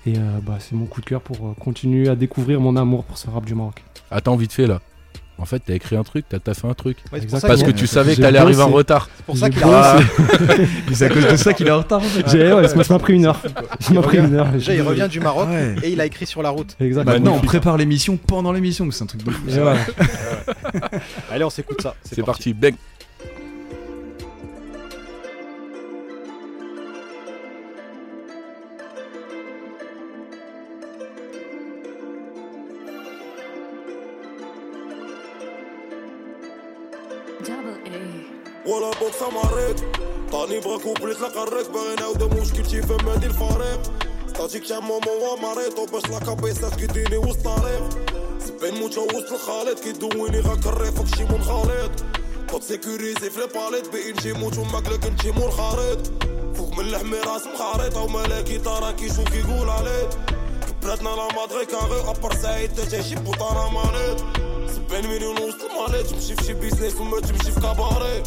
[0.06, 3.18] euh, bah, c'est mon coup de cœur pour euh, continuer à découvrir mon amour pour
[3.18, 3.82] ce rap du Maroc.
[4.10, 4.80] Attends, vite fait là?
[5.40, 6.98] En fait, t'as écrit un truc, t'as t'as fait un truc.
[7.12, 9.08] Ouais, Parce que tu savais que t'allais arriver en retard.
[9.16, 9.96] c'est pour ça qu'il a.
[10.92, 12.36] C'est à cause de ça qu'il est en retard en fait.
[12.36, 13.40] Ouais, pris une heure.
[13.92, 14.48] M'a pris une heure.
[14.50, 15.76] Déjà, il revient du Maroc Ouais.
[15.84, 16.76] et il a écrit sur la route.
[16.80, 17.14] Exactement.
[17.14, 19.46] Maintenant, on prépare l'émission pendant l'émission, c'est un truc de fou.
[21.30, 21.94] Allez, on s'écoute ça.
[22.02, 22.74] C'est parti, bang.
[38.68, 39.80] ولا بوكس مريت
[40.32, 43.82] طاني بغا كوبلي تلقى الريك باغي نعاود مشكلتي فما هادي الفريق.
[44.28, 47.88] ستاتيك تاع ماما ومريض وباش لا كابيسات كيديني وسط طريق.
[48.38, 51.90] سبين موت وسط الخالط كيدويني غاك الريف شي منخلط
[52.52, 55.98] كنت سيكوريزي في الباليت بين نجي موت وماكلك نجي مور خريط.
[56.54, 60.08] فوق من الحمي راس مخاريطة وملاكي ترى كيشوف كيقول عليك
[60.82, 64.20] بلادنا لا مادري كاري ابر سعيد تا جاي شي بوطانه مانيت
[64.74, 66.06] سبعين مليون وسط الماليت.
[66.06, 68.22] تمشي في شي بيزنس وما تمشي في كاباري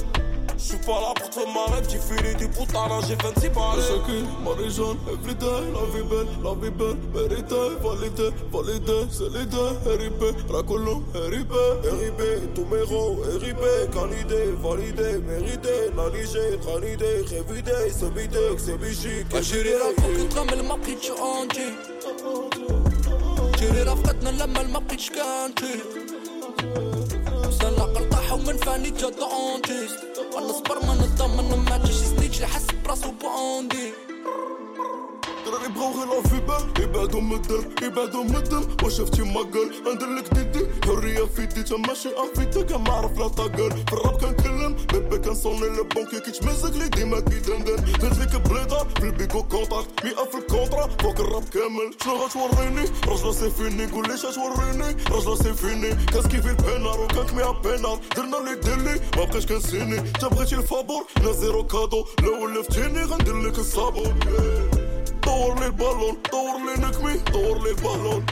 [0.64, 3.82] J'suis pas là pour te marrer, j'ai filé des poutins, j'ai 26 balles.
[3.82, 10.22] Chacune, Marie-Jeanne, everyday, la vie belle, la vie belle, mérité, validé, validé, c'est l'idée, RIP,
[10.50, 11.52] Racolo, RIP,
[11.84, 19.34] RIP, tous mes rangs, RIP, canidé, validé, mérité, naniger, tranidé, révidé, c'est bidé, c'est bichique.
[19.34, 21.70] Algérie, la coquille, trame, ma petite, tu anti.
[23.62, 25.80] جيري رافقتنا الامل ما بقيتش كانتي
[27.48, 33.12] وسلا قلطاح ومن فاني جا دونتيست قال صبر ما نضمن ما تجيش ستيتش حس براسو
[33.12, 33.94] بوندي
[35.46, 39.72] دراري بغاو غير في بال يبعدو من الدر يبعدو من الدم واش شفتي ما قال
[39.86, 45.18] ندير ديدي حرية في دي ماشي افيتا كان نعرف لا تاقل في الراب كنكلم بيبي
[45.18, 50.38] كنصوني لي بونكي كيتمزق لي ديما كيدندن درت ليك بليطة في البيكو كونتاكت مئة في
[50.38, 51.92] الكونترا فوق الراب كامل.
[52.04, 57.52] شنو غتوريني؟ راجلة سي فيني قول لي توريني راجلة سي فيني كاسكي في البينار وكنكميها
[57.52, 58.00] بينار.
[58.16, 60.00] درنا لي ديلي ما بقيتش كنسيني.
[60.00, 62.06] انت بغيتي الفابور؟ لا زيرو كادو.
[62.24, 64.20] لو ولفتيني غندير لك الصابون.
[65.31, 68.27] دور لي البالون دور لي نكمي دور لي البالون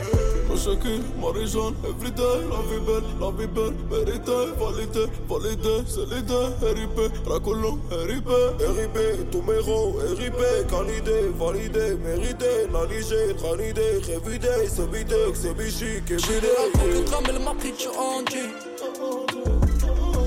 [0.50, 7.38] مشاكل ماريجان افريداي لا في بيل لا في بيل فيريتاي فاليتي فاليتي سيليتي هريبي راه
[7.38, 16.48] كلهم هريبي هريبي تو ميرو هريبي كاليدي فاليدي ميريتي ناليجي ترانيدي ريفيدي سبيدك سبيشي جيري
[16.58, 18.46] رافقك تغمل ما بقيتش اونتي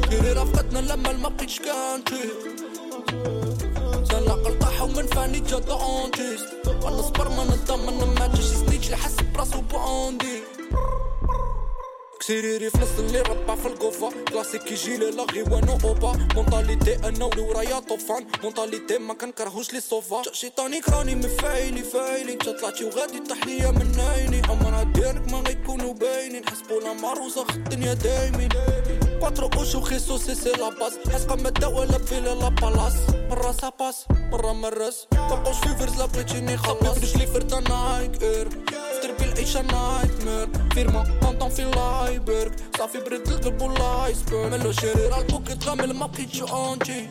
[0.09, 2.23] جيري رافقتنا لما ما بقيتش كانتي
[4.04, 9.60] سلا قلطاحة ومن فاني جا اونتيست أنا صبر ما نضمن ما جاش سنيتش يحس براسو
[9.60, 10.42] بوندي
[12.20, 14.12] كسيريري في نص اللي ربع في القوفة.
[14.28, 16.28] كلاسيك يجي لي لاغي وأنا أوبا.
[16.34, 18.26] مونتاليتي أنا ولي ورايا طوفان.
[18.42, 20.22] مونتاليتي ما كنكرهوش لي صوفا.
[20.32, 24.42] شيطاني كراني مفايلي فايلي جا طلعتي وغادي طاح من عيني.
[24.50, 26.48] امرها ديالك ما غيكونوا باينين.
[26.48, 26.94] حسبوا لا
[27.44, 28.48] خد الدنيا دايمين.
[29.22, 32.94] كواترو اوش وخيسو سي سي لا باس حسقة مادة ولا فيلا لا بالاس
[33.30, 38.48] مرة ساباس مرة مرس مبقوش في فرز لا بغيتيني خلاص رجلي فردا نايك اير
[39.02, 45.20] دربي العيشة نايت مير فيرما طنطن في لايبرغ صافي برد القلب والايسبرغ ملو شيري راه
[45.20, 47.08] البوكي تغامل ما بقيتش اونتي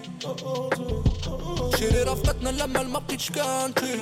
[1.79, 3.99] شيري رافقتنا لما ما بقيتش كانتي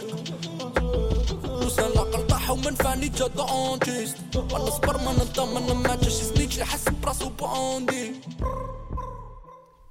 [1.46, 7.29] وسلا قلطاحة ومن فاني جا اونتيست انا صبر ما نضمن ما جاش سنيتش يحس براسو
[7.29, 8.11] بوندي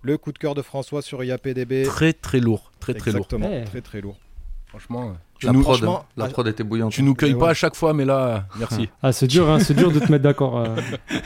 [0.06, 1.74] Le coup de cœur de François sur IAPDB.
[1.96, 3.26] Très très lourd, très très lourd.
[3.28, 3.64] Exactement, Eh.
[3.72, 4.18] très très lourd.
[4.72, 5.06] Franchement,
[5.40, 6.92] Tu La nous- prod, franchement, la ah, prod était bouillante.
[6.98, 7.40] tu nous cueilles Ouais.
[7.46, 8.20] pas à chaque fois, mais là,
[8.64, 8.84] merci.
[9.06, 10.54] Ah, c'est dur, hein, c'est dur de te mettre d'accord.
[10.58, 10.76] euh.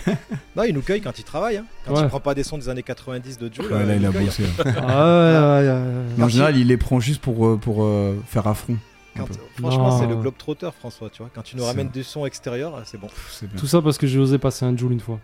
[0.56, 1.58] Non, il nous cueille quand il travaille.
[1.58, 1.66] Hein.
[1.86, 2.02] Quand Ouais.
[2.04, 3.66] il prend pas des sons des années 90 de Jules.
[3.66, 4.44] Ouais, euh, là, il nous a cueille, bossé.
[4.46, 4.63] hein.
[4.66, 4.72] là.
[4.78, 6.04] Ah, ouais, ouais, ouais, ouais.
[6.18, 8.78] Mais en général, il les prend juste pour, euh, pour euh, faire affront.
[9.16, 9.27] Quand-
[9.61, 10.01] franchement, Non.
[10.01, 11.11] c'est le globe trotter, François.
[11.11, 13.09] Tu vois, quand tu nous ramènes du son extérieur, c'est bon.
[13.31, 13.59] C'est bien.
[13.61, 15.18] Tout ça parce que j'ai osé passer un Joule une fois.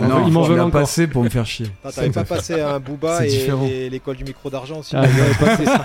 [0.00, 0.80] Non, ils m'en il veulent encore.
[0.82, 1.66] passé pour me faire chier.
[1.94, 5.04] T'avais pas passé un Booba et, l'école du micro d'argent aussi Ah,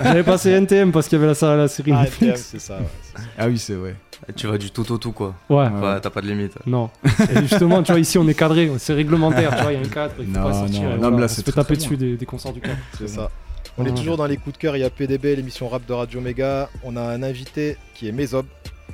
[0.04, 2.22] J'avais passé, NTM parce qu'il y avait la, la série Ah, Netflix.
[2.32, 2.78] NTM, c'est ça.
[2.78, 3.22] ouais, ça.
[3.38, 3.96] Ah oui, c'est vrai.
[4.36, 5.36] Tu vas du tout au tout quoi.
[5.50, 5.68] Ouais.
[5.68, 6.54] Ouais, t'as pas de limite.
[6.66, 6.90] Non.
[7.32, 9.86] Et justement, tu vois, ici on est cadré, c'est réglementaire, tu vois, il y a
[9.86, 10.82] un cadre, il faut Non, pas sortir.
[10.82, 12.26] non, et non, voilà, mais là, on c'est se fait très, taper dessus des, des
[12.26, 12.78] concerts du cadre.
[12.98, 13.30] C'est ça.
[13.78, 13.96] On est Ouais.
[13.96, 16.70] toujours dans les coups de cœur IAPDB, l'émission rap de Radio Méga.
[16.84, 18.46] On a un invité qui est Mézob.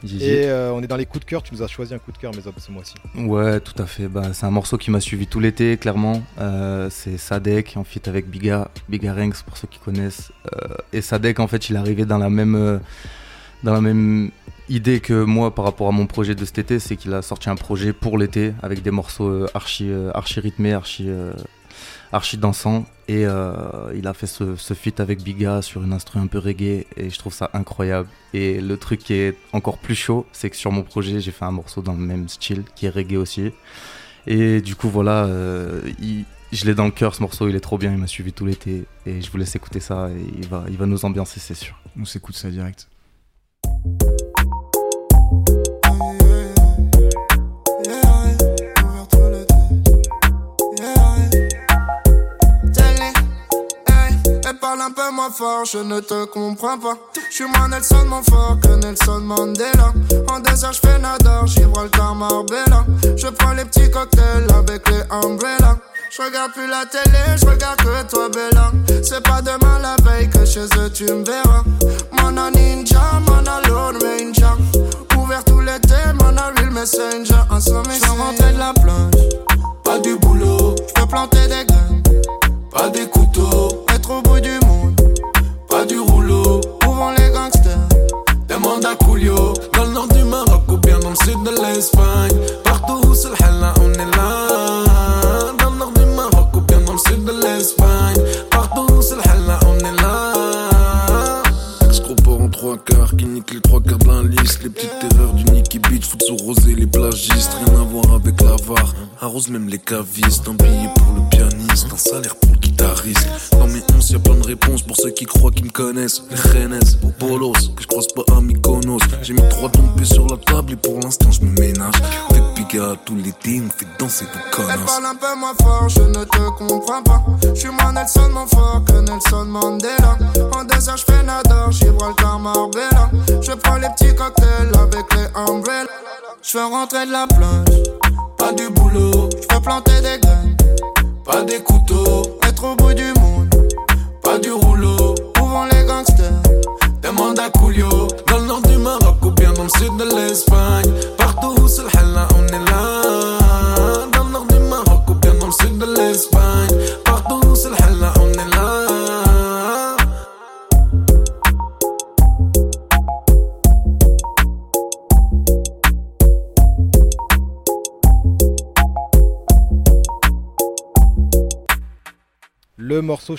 [0.03, 0.25] Gigi.
[0.25, 1.43] Et euh, on est dans les coups de cœur.
[1.43, 2.95] Tu nous as choisi un coup de cœur, Mézob, ce mois-ci.
[3.15, 4.07] Ouais, tout à fait.
[4.07, 6.23] Bah, c'est un morceau qui m'a suivi tout l'été, clairement.
[6.39, 10.31] Euh, c'est Sadek en fit avec Biga, Biga Ranks pour ceux qui connaissent.
[10.55, 12.79] Euh, et Sadek, en fait, il est arrivé dans la même,
[13.63, 14.31] dans la même
[14.69, 17.49] idée que moi par rapport à mon projet de cet été, c'est qu'il a sorti
[17.51, 21.33] un projet pour l'été avec des morceaux archi, archi rythmés, archi, euh,
[22.11, 22.85] archi dansants.
[23.07, 26.37] Et euh, il a fait ce, ce feat avec Biga sur une instru un peu
[26.37, 28.07] reggae et je trouve ça incroyable.
[28.33, 31.45] Et le truc qui est encore plus chaud, c'est que sur mon projet, j'ai fait
[31.45, 33.51] un morceau dans le même style qui est reggae aussi.
[34.27, 35.81] Et du coup, voilà, euh,
[36.51, 38.45] je l'ai dans le cœur ce morceau, il est trop bien, il m'a suivi tout
[38.45, 41.55] l'été et je vous laisse écouter ça et il va, il va nous ambiancer, c'est
[41.55, 41.79] sûr.
[41.99, 42.87] On s'écoute ça direct.
[54.91, 56.97] Un peu moins fort, je ne te comprends pas.
[57.29, 59.93] Je suis moins Nelson Montfort que Nelson Mandela.
[60.27, 62.85] En heures, je fais Nadar, Gibraltar, Marbella.
[63.15, 65.77] Je prends les petits cocktails avec les umbrellas.
[66.09, 68.71] Je regarde plus la télé, je regarde que toi, Bella.
[69.01, 71.63] C'est pas demain la veille que chez eux tu me verras.
[72.11, 74.57] Mana ninja, mana Lord Ranger.
[75.17, 77.43] Ouvert tout l'été, mana real messenger.
[77.49, 79.29] Un sommet, je rentrer de la plage.
[79.85, 81.40] Pas du boulot, je peux planter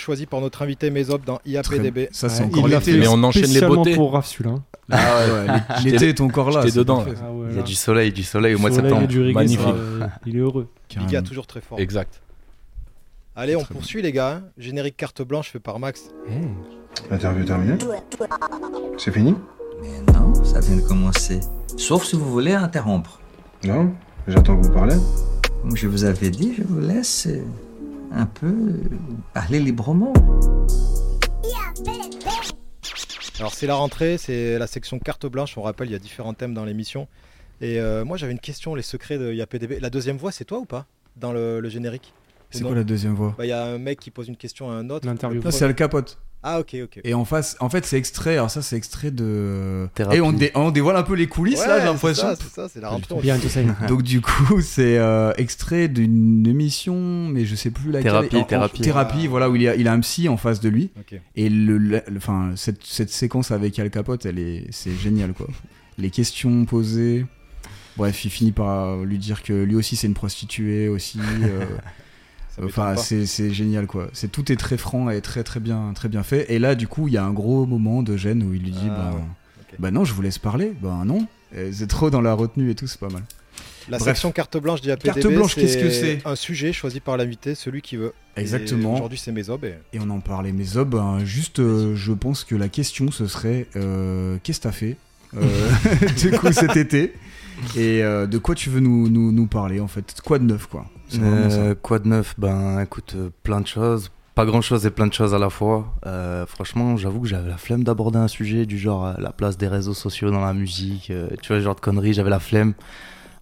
[0.03, 2.09] choisi par notre invité Mesop dans IAPDB.
[2.13, 2.99] Ça, c'est Ouais, encore l'été.
[2.99, 3.95] Mais on enchaîne les spécialement beautés.
[3.95, 4.57] pour Raph celui-là.
[4.91, 5.47] Ah ouais, ouais,
[5.83, 6.63] J'étais- l'été est encore là.
[6.67, 7.13] j'étais dedans, là.
[7.23, 9.07] Ah ouais, Il y a du soleil, du soleil au mois de septembre.
[9.07, 9.65] du reggae, Magnifique.
[9.65, 10.69] ça, euh, il est heureux.
[10.91, 11.29] Biga Carrément.
[11.29, 11.79] toujours très fort.
[11.81, 12.21] Exact.
[13.35, 14.31] Allez, on poursuit les gars.
[14.37, 14.43] hein.
[14.59, 16.11] Générique carte blanche fait par Max.
[17.11, 17.79] L'interview terminée
[18.99, 19.35] C'est fini
[19.81, 21.41] Mais non, ça vient de commencer.
[21.79, 23.21] Sauf si vous voulez interrompre.
[23.65, 23.93] Non
[24.29, 24.97] J'attends que vous parlez.
[25.63, 27.43] Comme je vous avais dit, je vous laisse euh,
[28.15, 28.81] un peu euh,
[29.35, 30.13] parler librement.
[33.39, 35.57] Alors c'est la rentrée, c'est la section carte blanche.
[35.59, 37.09] On rappelle, il y a différents thèmes dans l'émission.
[37.61, 39.81] Et euh, moi j'avais une question, les secrets de IAPDB.
[39.81, 40.87] La deuxième voix, c'est toi ou pas?
[41.17, 42.13] Dans le, le générique?
[42.51, 43.35] C'est quoi la deuxième voix?
[43.37, 45.07] Bah, Il y a un mec qui pose une question à un autre.
[45.07, 45.43] L'interview.
[45.51, 46.19] C'est Al Capote.
[46.45, 47.01] Ah ok, ok.
[47.05, 48.33] Et en face, en fait, c'est extrait.
[48.33, 49.89] Alors ça, c'est extrait de.
[49.95, 50.17] Thérapie.
[50.17, 52.29] Et on, dé- on dévoile un peu les coulisses là, j'ai Ouais, l'impression.
[52.31, 53.61] C'est ça, c'est ça, c'est la Bien, tout ça.
[53.89, 58.11] Donc du coup, c'est euh, extrait d'une émission, mais je sais plus laquelle.
[58.11, 58.81] Thérapie, En- en- thérapie.
[58.81, 59.29] thérapie, Ah.
[59.31, 60.91] voilà, où il y a, il a un psy en face de lui.
[60.99, 61.21] Ok.
[61.37, 65.47] Et le, enfin, cette, cette séquence avec Al Capote, elle est, c'est génial quoi.
[65.99, 67.25] Les questions posées.
[67.97, 71.19] Bref, il finit par lui dire que lui aussi c'est une prostituée aussi.
[71.21, 71.65] euh,
[72.63, 72.97] Enfin, pas.
[72.97, 74.09] c'est génial quoi.
[74.13, 76.53] C'est tout est très franc et très très bien très bien fait.
[76.53, 78.71] Et là, du coup, il y a un gros moment de gêne où il lui
[78.71, 79.77] dit Ah, bah, ouais.
[79.79, 80.73] Bah non, je vous laisse parler.
[80.83, 81.27] Bah non.
[81.73, 83.23] C'est trop dans la retenue et tout, c'est pas mal.
[83.89, 84.11] La Bref.
[84.15, 85.05] section carte blanche d'IAPDB.
[85.05, 88.13] Carte blanche, qu'est-ce que c'est Un sujet choisi par l'invité, celui qui veut.
[88.37, 88.95] Exactement.
[88.95, 89.65] Aujourd'hui c'est Mésob.
[89.65, 89.75] Et...
[89.93, 93.27] Et on en parlait, mais Zob, ben, juste, euh, je pense que la question ce
[93.27, 94.97] serait euh, qu'est-ce que t'as fait
[95.37, 95.71] euh,
[96.21, 97.15] du coup cet été?
[97.77, 100.21] Et euh, de quoi tu veux nous, nous, nous parler en fait?
[100.25, 100.87] Quoi de neuf quoi?
[101.19, 102.35] Euh, quoi de neuf?
[102.39, 104.11] Ben écoute, euh, plein de choses.
[104.35, 105.95] Pas grand chose et plein de choses à la fois.
[106.07, 109.69] Euh, franchement, j'avoue que j'avais la flemme d'aborder un sujet du genre la place des
[109.69, 111.13] réseaux sociaux dans la musique.
[111.43, 112.73] tu vois, ce genre de conneries, j'avais la flemme.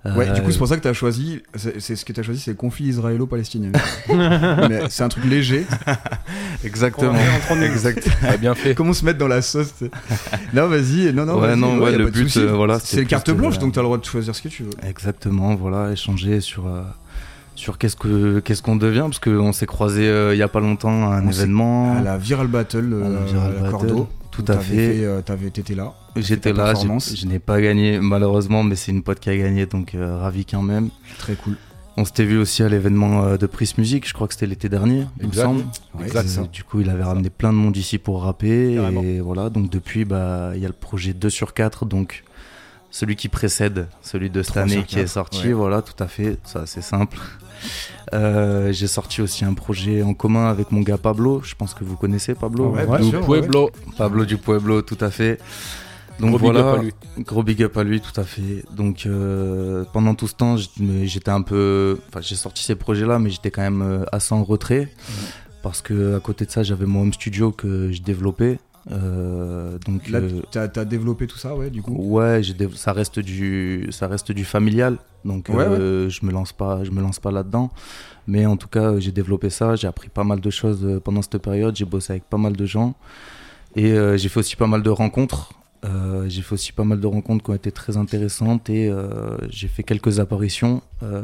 [0.02, 1.42] Ouais, du coup, Euh, c'est pour ça que t'as choisi.
[1.54, 3.70] C'est c'est ce que t'as choisi, c'est le conflit israélo-palestinien.
[4.08, 5.66] mais c'est un truc léger.
[6.64, 7.12] Exactement.
[7.12, 7.72] En 30 minutes.
[7.72, 8.08] exact.
[8.22, 8.74] Ah, bien fait.
[8.74, 9.74] Comment se mettre dans la sauce?
[9.78, 9.90] Tu.
[10.54, 11.12] Non, vas-y.
[11.12, 13.72] Non, non, Ouais, vas-y, non, ouais, le but, euh, voilà, c'est carte de- blanche, donc
[13.74, 14.70] t'as le droit de choisir ce que tu veux.
[14.88, 16.82] Exactement, voilà, échanger sur, euh,
[17.54, 20.60] sur qu'est-ce que qu'est-ce qu'on devient, parce qu'on s'est croisé euh, il y a pas
[20.60, 21.96] longtemps à un On événement.
[21.98, 24.08] À la Viral Battle, À la euh, Viral à la Battle, Cordo.
[24.30, 25.04] tout à t'avais fait.
[25.04, 25.92] euh, t'avais- T'étais là.
[26.16, 29.66] J'étais ta là, je n'ai pas gagné malheureusement, mais c'est une pote qui a gagné,
[29.66, 30.88] donc euh, ravi quand même.
[31.18, 31.56] Très cool.
[31.96, 34.68] On s'était vu aussi à l'événement euh, de Prise Musique, je crois que c'était l'été
[34.68, 35.42] dernier, il me Exact.
[35.44, 35.64] semble.
[35.98, 36.22] Ouais, Exact.
[36.22, 36.42] c'est ça.
[36.50, 38.74] Du coup, il avait ramené plein de monde ici pour rapper.
[38.76, 39.02] Carrément.
[39.02, 42.24] Et voilà, donc depuis, bah, il y a le projet 2 sur 4, donc
[42.92, 45.46] celui qui précède celui de cette 3 année qui est 4, sorti.
[45.48, 45.52] ouais.
[45.52, 47.18] Voilà, tout à fait, ça c'est simple.
[48.14, 51.42] Euh, J'ai sorti aussi un projet en commun avec mon gars Pablo.
[51.44, 52.70] Je pense que vous connaissez Pablo.
[52.70, 53.70] Ouais, Du sûr, Pueblo.
[53.98, 55.38] Pablo du Pueblo, tout à fait.
[56.20, 56.92] Donc Gros big voilà, up à lui.
[57.24, 58.64] gros big up à lui, tout à fait.
[58.76, 60.56] Donc euh, pendant tout ce temps,
[61.04, 64.44] j'étais un peu, enfin j'ai sorti ces projets-là, mais j'étais quand même euh, assez en
[64.44, 64.88] retrait
[65.62, 68.58] parce que à côté de ça, j'avais mon home studio que je développais.
[68.90, 71.94] Euh, donc Là, euh, t'as développé tout ça, ouais, du coup?
[71.96, 72.40] ouais,
[72.74, 74.96] ça reste du, ça reste du familial.
[75.24, 77.70] Donc Ouais, euh, je me lance pas, je me lance pas là-dedans.
[78.26, 79.76] Mais en tout cas, j'ai développé ça.
[79.76, 81.76] J'ai appris pas mal de choses euh, pendant cette période.
[81.76, 82.94] J'ai bossé avec pas mal de gens
[83.76, 85.52] et euh, j'ai fait aussi pas mal de rencontres.
[85.84, 89.38] Euh, j'ai fait aussi pas mal de rencontres qui ont été très intéressantes et euh,
[89.48, 91.22] j'ai fait quelques apparitions, euh,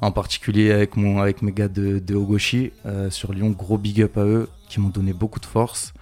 [0.00, 2.72] en particulier avec, mon, avec mes gars de, de Ogoshi
[3.10, 3.50] sur Lyon.
[3.50, 5.92] Gros big up à eux qui m'ont donné beaucoup de force.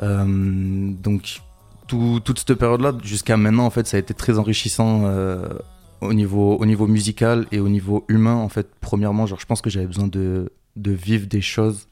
[0.00, 1.40] Donc
[1.86, 5.04] tout- toute cette période-là, jusqu'à maintenant, en fait, ça a été très enrichissant
[6.00, 8.34] au, niveau, au niveau musical et au niveau humain.
[8.34, 11.88] En fait, premièrement, genre, je pense que j'avais besoin de, de vivre des choses.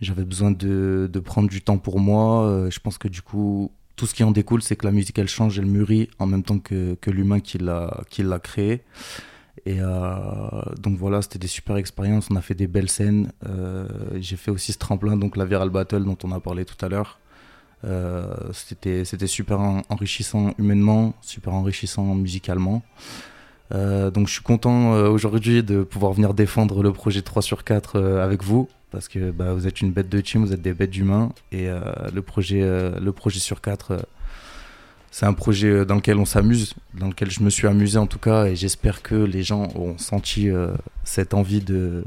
[0.00, 2.68] J'avais besoin de, de prendre du temps pour moi.
[2.70, 5.28] Je pense que du coup, tout ce qui en découle, c'est que la musique, elle
[5.28, 8.80] change, elle mûrit en même temps que, l'humain qui l'a qui l'a créé.
[9.66, 12.28] Et euh, donc voilà, c'était des super expériences.
[12.30, 13.30] On a fait des belles scènes.
[13.46, 13.86] Euh,
[14.18, 16.88] J'ai fait aussi ce tremplin, donc la Viral Battle dont on a parlé tout à
[16.88, 17.18] l'heure.
[17.84, 22.82] Euh, c'était super en- enrichissant humainement, super enrichissant musicalement.
[23.70, 28.24] Donc je suis content aujourd'hui de pouvoir venir défendre le projet 3 sur 4 euh,
[28.24, 30.90] avec vous parce que bah, vous êtes une bête de team, vous êtes des bêtes
[30.90, 31.80] d'humains et euh,
[32.12, 33.98] le projet euh, le projet sur 4 euh,
[35.12, 38.20] c'est un projet dans lequel on s'amuse, dans lequel je me suis amusé en tout
[38.20, 40.48] cas et j'espère que les gens ont senti
[41.02, 42.04] cette envie de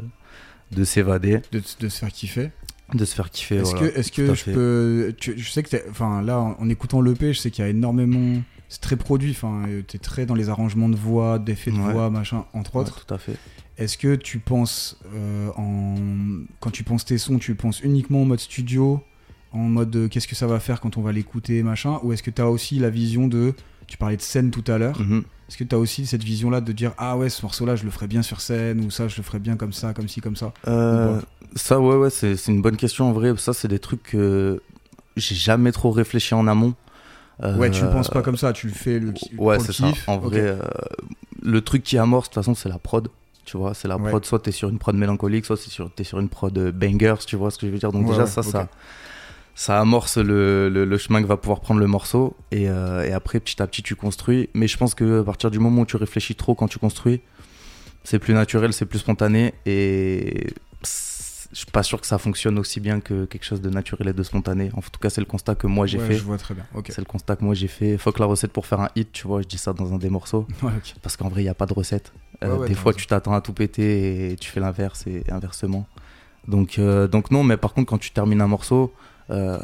[0.71, 2.51] de s'évader, de, de se faire kiffer.
[2.93, 3.57] de se faire kiffer.
[3.57, 4.53] Est-ce voilà, que, est-ce tout que je fait.
[4.53, 5.13] peux.
[5.19, 7.69] tu- je sais que, enfin là, en, en écoutant l'EP, je sais qu'il y a
[7.69, 8.41] énormément.
[8.69, 11.91] C'est très produit, enfin, t'es très dans les arrangements de voix, d'effets de Ouais.
[11.91, 13.05] voix, machin, entre Ouais, autres.
[13.05, 13.35] tout à fait.
[13.77, 15.95] Est-ce que tu penses, euh, en...
[16.59, 19.01] quand tu penses tes sons, tu penses uniquement en mode studio,
[19.51, 22.21] en mode euh, qu'est-ce que ça va faire quand on va l'écouter, machin, ou est-ce
[22.23, 23.53] que tu as aussi la vision de,
[23.87, 25.23] tu parlais de scène tout à l'heure, Mhm.
[25.49, 27.89] est-ce que tu as aussi cette vision-là de dire ah ouais ce morceau-là je le
[27.91, 30.35] ferais bien sur scène ou ça je le ferais bien comme ça, comme ci, comme
[30.35, 30.53] ça?
[30.67, 31.19] Euh,
[31.55, 33.33] ça, ouais, ouais, c'est une bonne question en vrai.
[33.37, 34.61] Ça, c'est des trucs que
[35.17, 36.75] j'ai jamais trop réfléchi en amont.
[37.41, 39.91] Ouais, tu le penses pas comme ça, tu le fais le Ouais, c'est ça.
[40.07, 40.59] En vrai, euh,
[41.41, 43.09] le truc qui amorce, de toute façon, c'est la prod.
[43.45, 44.09] Tu vois, c'est la Ouais.
[44.09, 44.23] prod.
[44.25, 47.15] Soit t'es sur une prod mélancolique, soit c'est sur, t'es sur une prod euh, bangers,
[47.27, 47.91] tu vois ce que je veux dire.
[47.91, 48.69] Donc, Ouais, déjà, ouais, ça, ça,
[49.55, 52.35] ça amorce le, le, le chemin que va pouvoir prendre le morceau.
[52.51, 54.49] Et, euh, et après, petit à petit, tu construis.
[54.53, 57.21] Mais je pense que à partir du moment où tu réfléchis trop quand tu construis,
[58.05, 59.53] c'est plus naturel, c'est plus spontané.
[59.65, 60.47] Et
[61.51, 64.13] je suis pas sûr que ça fonctionne aussi bien que quelque chose de naturel et
[64.13, 64.71] de spontané.
[64.75, 66.13] En tout cas, c'est le constat que moi j'ai Ouais, fait.
[66.15, 66.65] je vois très bien.
[66.89, 67.97] C'est le constat que moi j'ai fait.
[67.97, 69.97] Faut que la recette pour faire un hit, tu vois, je dis ça dans un
[69.97, 70.47] des morceaux.
[70.63, 70.71] Ouais.
[71.03, 72.11] Parce qu'en vrai, il n'y a pas de recette.
[72.43, 75.87] Euh, Ouais, des fois, tu t'attends à tout péter et tu fais l'inverse et inversement.
[76.47, 78.93] Donc, euh, donc non, mais par contre, quand tu termines un morceau,
[79.29, 79.59] euh,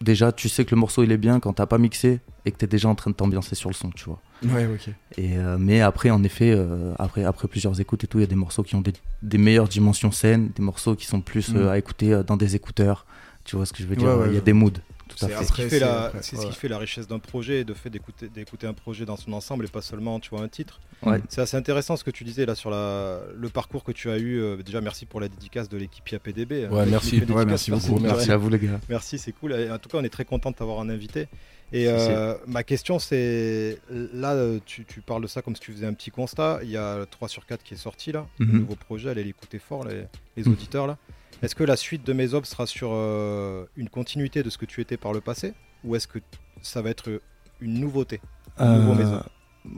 [0.00, 2.56] déjà, tu sais que le morceau il est bien quand t'as pas mixé et que
[2.56, 4.18] t'es déjà en train de t'ambiancer sur le son, tu vois.
[4.44, 4.88] Ouais, ok.
[5.18, 6.58] Et, mais après, en effet,
[6.98, 9.38] après, après plusieurs écoutes et tout, il y a des morceaux qui ont des, des
[9.38, 11.68] meilleures dimensions scène, des morceaux qui sont plus Mm.
[11.68, 13.06] à écouter dans des écouteurs.
[13.44, 14.08] Tu vois ce que je veux dire?
[14.08, 14.70] Ouais, ouais, Il y a des moods.
[15.16, 16.48] C'est ce qui fait la, après, c'est ce ouais.
[16.48, 19.64] qui fait la richesse d'un projet, de fait d'écouter, d'écouter un projet dans son ensemble
[19.64, 20.80] et pas seulement, tu vois, un titre.
[21.02, 21.20] Ouais.
[21.28, 24.18] C'est assez intéressant ce que tu disais là sur la, le parcours que tu as
[24.18, 24.40] eu.
[24.40, 26.68] Euh, déjà, merci pour la dédicace de l'équipe IAPDB.
[26.70, 27.22] Ouais, Qui merci.
[27.28, 27.98] Ouais, merci beaucoup.
[27.98, 28.80] Merci à vous, les gars.
[28.88, 29.52] Merci, c'est cool.
[29.52, 31.28] Et En tout cas, on est très content de t'avoir en invité.
[31.74, 35.72] Et euh, ma question, c'est là, euh, tu, tu parles de ça comme si tu
[35.72, 36.60] faisais un petit constat.
[36.62, 38.58] Il y a le 3 sur 4 qui est sorti là, le Mhm.
[38.58, 39.08] nouveau projet.
[39.08, 40.02] Allez l'écouter fort, les,
[40.36, 40.52] les Mhm.
[40.52, 40.98] auditeurs là.
[41.42, 44.64] Est-ce que la suite de mes obs sera sur euh, une continuité de ce que
[44.66, 46.18] tu étais par le passé ou est-ce que
[46.62, 47.20] ça va être
[47.60, 48.20] une nouveauté
[48.58, 49.20] Un nouveau Euh,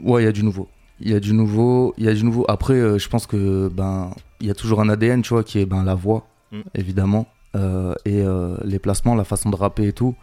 [0.03, 0.67] Ouais, il y a du nouveau.
[0.99, 1.93] Il y a du nouveau.
[1.97, 2.45] Il y a du nouveau.
[2.47, 5.59] Après, euh, je pense que ben il y a toujours un ADN, tu vois, qui
[5.59, 6.61] est ben la voix, Mm.
[6.75, 10.13] évidemment, Euh, et euh, les placements, la façon de rapper et tout.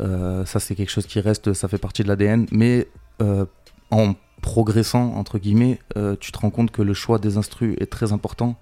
[0.00, 1.52] Euh, ça, c'est quelque chose qui reste.
[1.52, 2.46] Ça fait partie de l'ADN.
[2.52, 2.88] Mais
[3.20, 3.44] euh,
[3.90, 7.86] en progressant entre guillemets, euh, tu te rends compte que le choix des instrus est
[7.90, 8.56] très important.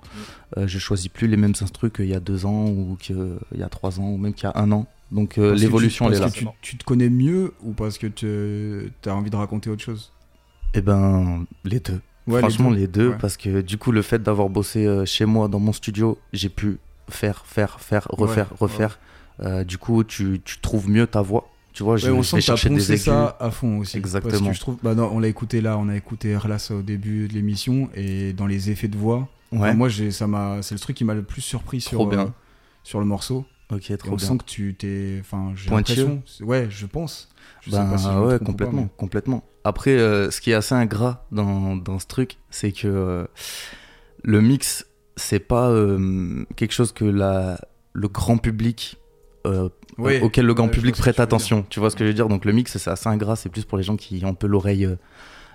[0.57, 3.63] Euh, je choisis plus les mêmes instrus qu'il y a deux ans ou qu'il y
[3.63, 4.87] a trois ans ou même qu'il y a un an.
[5.11, 6.27] Donc euh, l'évolution elle est là.
[6.27, 9.71] parce que tu, tu te connais mieux ou parce que tu as envie de raconter
[9.71, 10.13] autre chose?
[10.75, 12.01] Eh ben, les deux.
[12.27, 13.09] Ouais, Franchement, les les deux.
[13.11, 13.17] Ouais.
[13.19, 16.51] parce que du coup, le fait d'avoir bossé euh, chez moi, dans mon studio, j'ai
[16.51, 18.99] pu faire, faire, faire, refaire, Ouais, refaire.
[19.67, 21.49] Du coup, tu, tu trouves mieux ta voix.
[21.79, 23.05] Tu vois, je, Ouais, on je sent vais chercher des aigus.
[23.05, 24.01] ça à fond aussi.
[24.01, 24.49] Parce Exactement.
[24.51, 27.29] que je trouve, bah non, on l'a écouté là, on a écouté Erlas au début
[27.29, 29.29] de l'émission et dans les effets de voix.
[29.53, 29.75] enfin, Ouais.
[29.75, 32.19] moi, j'ai, ça m'a, c'est le truc qui m'a le plus surpris sur, Trop bien.
[32.21, 32.29] euh,
[32.83, 33.47] sur le morceau.
[33.71, 34.27] Ok, trop on bien.
[34.27, 36.21] sent que tu t'es, enfin, j'ai l'impression.
[36.41, 37.29] Ouais, je pense.
[37.61, 39.45] Je sais Ben, pas si je me ouais, pas, complètement, mais- complètement.
[39.63, 43.25] Après, euh, ce qui est assez ingrat dans, dans ce truc, c'est que euh,
[44.25, 47.61] le mix, c'est pas euh, quelque chose que la,
[47.93, 48.97] le grand public,
[49.47, 51.65] euh, Ouais, auquel le grand ouais, public prête attention.
[51.71, 52.29] Tu vois ce que je veux dire?
[52.29, 54.47] Donc le mix, c'est assez ingrat, c'est plus pour les gens qui ont un peu
[54.47, 54.97] l'oreille, euh,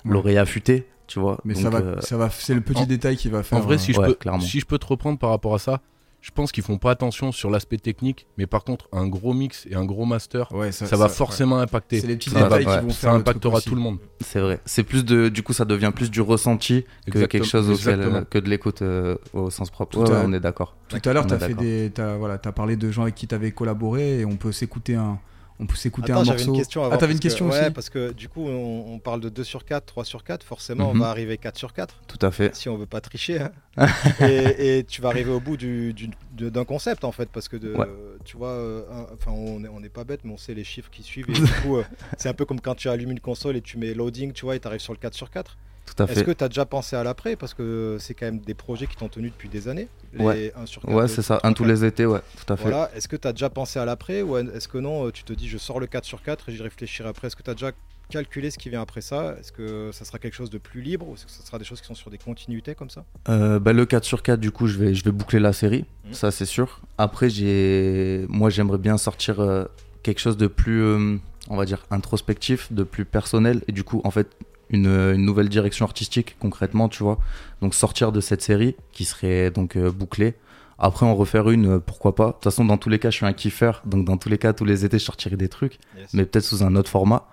[0.06, 0.12] Ouais.
[0.12, 1.40] l'oreille affûtée, tu vois.
[1.46, 3.58] Mais Donc, ça va, euh, ça va, c'est le petit en- détail qui va faire.
[3.58, 4.42] En vrai, euh, si, je ouais, peux, clairement.
[4.42, 5.80] si je peux te reprendre par rapport à ça,
[6.24, 9.68] je pense qu'ils font pas attention sur l'aspect technique, mais par contre, un gros mix
[9.70, 12.00] et un gros master, ouais, ça, ça, va ça- forcément impacter.
[12.00, 13.98] C'est les petits ça, détails qui vont ça faire truc impactera tout le monde.
[14.22, 14.62] C'est vrai.
[14.66, 18.22] C'est plus de, du coup, ça devient plus du ressenti que quelque chose auquel, euh,
[18.24, 19.92] que de l'écoute euh, au sens propre.
[19.92, 20.78] Tout Ouais, à- ouais, on est d'accord.
[20.88, 21.64] Tout à l'heure, tu as est fait d'accord.
[21.64, 24.54] des, t'as, voilà, as parlé de gens avec qui tu avais collaboré et on peut
[24.54, 25.20] s'écouter un,
[25.64, 26.52] on peut s'écouter Attends, un morceau.
[26.52, 26.94] une question avant.
[26.96, 29.30] ah, t'avais une question que, aussi Ouais, parce que du coup, on, on parle de
[29.30, 30.44] 2 sur 4, 3 sur 4.
[30.44, 31.00] Forcément, Mhm.
[31.00, 32.02] on va arriver 4 sur 4.
[32.08, 32.56] Tout à fait.
[32.56, 33.40] Si on veut pas tricher.
[33.42, 33.52] hein.
[34.22, 37.30] et, et tu vas arriver au bout du- du- d'un concept, en fait.
[37.30, 37.88] Parce que, de, Ouais.
[38.26, 38.84] tu vois, euh,
[39.14, 41.30] enfin, on n'est on n'est pas bête, mais on sait les chiffres qui suivent.
[41.30, 41.84] Et du coup, euh,
[42.18, 44.56] c'est un peu comme quand tu allumes une console et tu mets loading, tu vois,
[44.56, 45.58] et tu arrives sur le 4 sur 4.
[45.86, 47.36] Tout à Est-ce que tu as déjà pensé à l'après?
[47.36, 49.88] Parce que c'est quand même des projets qui t'ont tenu depuis des années.
[50.14, 50.54] Les Ouais.
[50.56, 50.94] 1 sur 4.
[50.94, 51.40] Ouais, c'est ça.
[51.44, 52.64] Un tous les étés, ouais, tout à fait.
[52.64, 55.24] Voilà, est-ce que tu as déjà pensé à l'après ou est-ce que non, euh, tu
[55.24, 57.28] te dis je sors le 4 sur 4 et j'y réfléchirai après?
[57.28, 57.72] Est-ce que tu as déjà
[58.10, 59.36] calculer ce qui vient après ça?
[59.40, 61.66] Est-ce que ça sera quelque chose de plus libre ou est-ce que ça sera des
[61.66, 63.04] choses qui sont sur des continuités comme ça?
[63.30, 65.86] Euh, bah, le 4 sur 4, du coup, je vais, je vais boucler la série,
[66.06, 66.14] Mhm.
[66.14, 66.82] ça c'est sûr.
[66.98, 69.66] Après, j'ai, moi, j'aimerais bien sortir euh,
[70.04, 71.18] quelque chose de plus, euh,
[71.50, 74.28] on va dire, introspectif, de plus personnel, et du coup, en fait,
[74.70, 77.20] une, une nouvelle direction artistique, concrètement, tu vois.
[77.62, 80.34] Donc, sortir de cette série qui serait donc euh, bouclée.
[80.80, 82.28] Après, en refaire une, euh, pourquoi pas.
[82.28, 84.38] De toute façon, dans tous les cas, je suis un kiffeur, donc dans tous les
[84.38, 86.14] cas, tous les étés, je sortirai des trucs, Yes.
[86.14, 87.28] mais peut-être sous un autre format.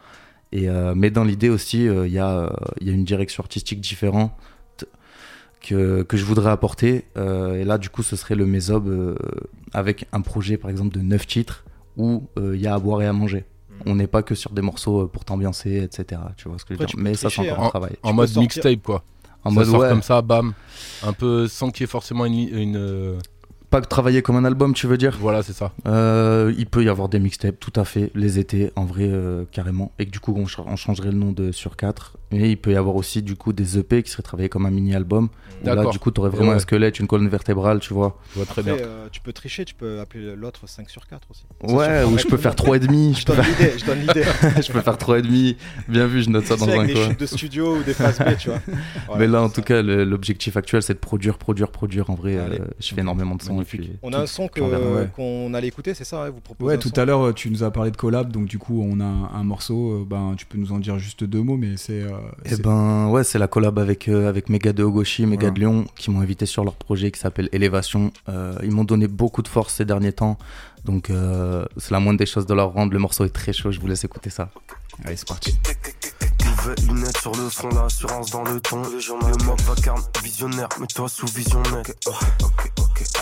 [0.53, 3.81] Et, euh, mais dans l'idée aussi, il y, a, il y a une direction artistique
[3.81, 4.33] différente
[5.61, 7.05] que, que je voudrais apporter.
[7.17, 9.17] Et là, du coup, ce serait le Mésob
[9.73, 11.65] avec un projet, par exemple, de 9 titres
[11.97, 13.45] où il y a à boire et à manger.
[13.87, 16.21] On n'est pas que sur des morceaux euh, pour t'ambiancer, etc.
[16.37, 17.67] Tu vois ce que je veux dire Mais ça, c'est encore hein.
[17.67, 17.97] un travail.
[18.03, 19.03] En mode sortir- mixtape, quoi.
[19.45, 19.89] En ça mode, sort ouais.
[19.89, 20.53] comme ça, bam.
[21.03, 22.35] Un peu sans qu'il y ait forcément une.
[22.57, 23.19] une, euh,
[23.71, 25.17] Pas que travailler comme un album, tu veux dire?
[25.21, 25.73] Voilà, c'est ça.
[25.87, 29.45] Euh, il peut y avoir des mixtapes, tout à fait, les étés, en vrai, euh,
[29.51, 29.93] carrément.
[29.99, 32.17] Et que du coup, on, ch- on changerait le nom de sur 4.
[32.33, 34.71] Et il peut y avoir aussi, du coup, des EP qui seraient travaillés comme un
[34.71, 35.29] mini-album.
[35.63, 36.57] Où Là, du coup, tu aurais vraiment ouais.
[36.57, 38.19] un squelette, une colonne vertébrale, tu vois.
[38.33, 38.85] Je vois très Après, bien.
[38.85, 41.45] euh, tu peux tricher, tu peux appeler l'autre 5 sur 4 aussi.
[41.65, 43.19] Ouais, ou je peux faire 3,5.
[43.19, 44.23] Je donne l'idée, je donne l'idée.
[44.63, 45.57] je peux faire 3,5.
[45.89, 47.09] Bien vu, je note ça dans un des coin.
[47.09, 48.61] chutes de studio ou des phases B, tu vois.
[49.07, 52.11] Voilà, Mais là, en tout cas, l'objectif actuel, c'est de produire, produire, produire.
[52.11, 53.61] En vrai, euh, je fais énormément de sons.
[53.61, 55.09] Et puis, On a un son ouais.
[55.15, 57.65] qu'on allait écouter, c'est ça ouais, Vous proposez Ouais, tout à l'heure, euh, tu nous
[57.65, 60.01] as parlé de collab, donc du coup, on a un, un morceau.
[60.03, 62.05] euh, ben, tu peux nous en dire juste deux mots, mais c'est.
[62.21, 65.55] Euh, Eh ben ouais, c'est la collab avec euh, avec Mega de Ogoshi, Mega Voilà.
[65.55, 68.13] de Lyon, qui m'ont invité sur leur projet qui s'appelle Élévation.
[68.29, 70.39] Euh, ils m'ont donné beaucoup de force ces derniers temps,
[70.85, 72.93] donc euh, c'est la moindre des choses de leur rendre.
[72.93, 74.51] Le morceau est très chaud, je vous laisse écouter ça.
[75.05, 75.57] Allez, c'est parti.
[76.45, 78.83] Nouvelle lunette sur le front, l'assurance dans le ton.
[78.83, 81.97] Le mob vacarme, visionnaire, mets-toi sous vision net.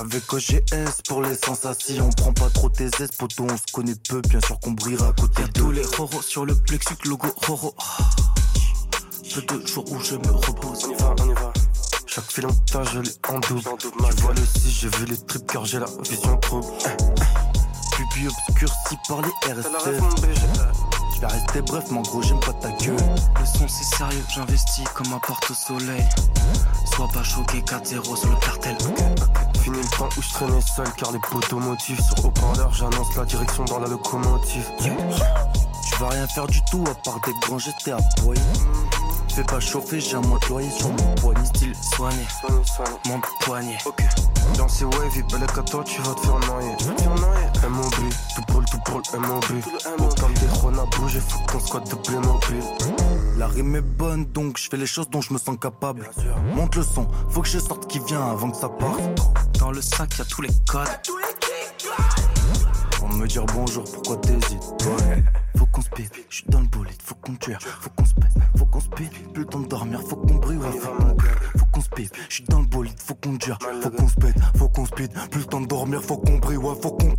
[0.01, 4.21] Avec OGS pour les sensations, prends pas trop tes aises, poteau, on se connaît peu,
[4.23, 7.75] bien sûr qu'on brillera à côté de Tous les roros sur le plexus, logo roro.
[9.35, 10.85] Peu de jours où je me repose.
[10.87, 11.53] On y va, on y va.
[12.07, 13.63] Chaque filon t'as je l'ai en double.
[14.17, 16.67] Tu vois le 6, j'ai vu les tripes car j'ai la vision trouble.
[17.93, 19.69] Pupille obscurcie par les RST.
[21.15, 22.97] Je vais rester bref, mon gros, j'aime pas ta gueule.
[23.39, 26.09] Le son c'est sérieux, j'investis comme un porte au soleil.
[26.95, 28.77] Sois pas choqué, 4-0 sur le cartel.
[29.63, 32.01] Fini le temps où je traînais seul car les poteaux motivent.
[32.01, 34.67] Sur haut-parleur, j'annonce la direction dans la locomotive.
[34.81, 34.91] Tu
[36.01, 38.35] vas rien faire du tout à part des grands et à poids.
[39.39, 41.45] Fais pas chauffer, j'ai un de loyer sur mon poignet.
[41.45, 42.27] Style soigné,
[43.07, 43.79] mon poignet.
[43.87, 44.03] Ok.
[44.57, 46.73] Dans ces waves, belle qu'à toi, tu vas te faire noyer.
[47.69, 47.95] MOB,
[48.35, 50.11] tout pour le tout pour le MOB.
[50.19, 52.65] Comme des ronds à bouger, faut qu'on squatte de Playmobil.
[53.37, 56.11] La rime est bonne, donc je fais les choses dont je me sens capable.
[56.57, 59.01] Monte le son, faut que je sorte qui vient avant que ça parte.
[59.61, 60.89] Dans le sac, y'a tous les codes.
[63.03, 65.23] On me dire bonjour, pourquoi t'hésites ouais.
[65.57, 68.33] Faut qu'on speed, je suis dans le bolide, faut qu'on tue, faut qu'on se pète,
[68.57, 71.67] faut qu'on speed, plus le temps de dormir, faut qu'on brille, ouais, faut qu'on faut
[71.73, 74.69] qu'on speed, je suis dans le bolide, faut qu'on dure, faut qu'on se pète, faut
[74.69, 77.15] qu'on speed, plus le temps de dormir, faut qu'on brille, ouais, faut qu'on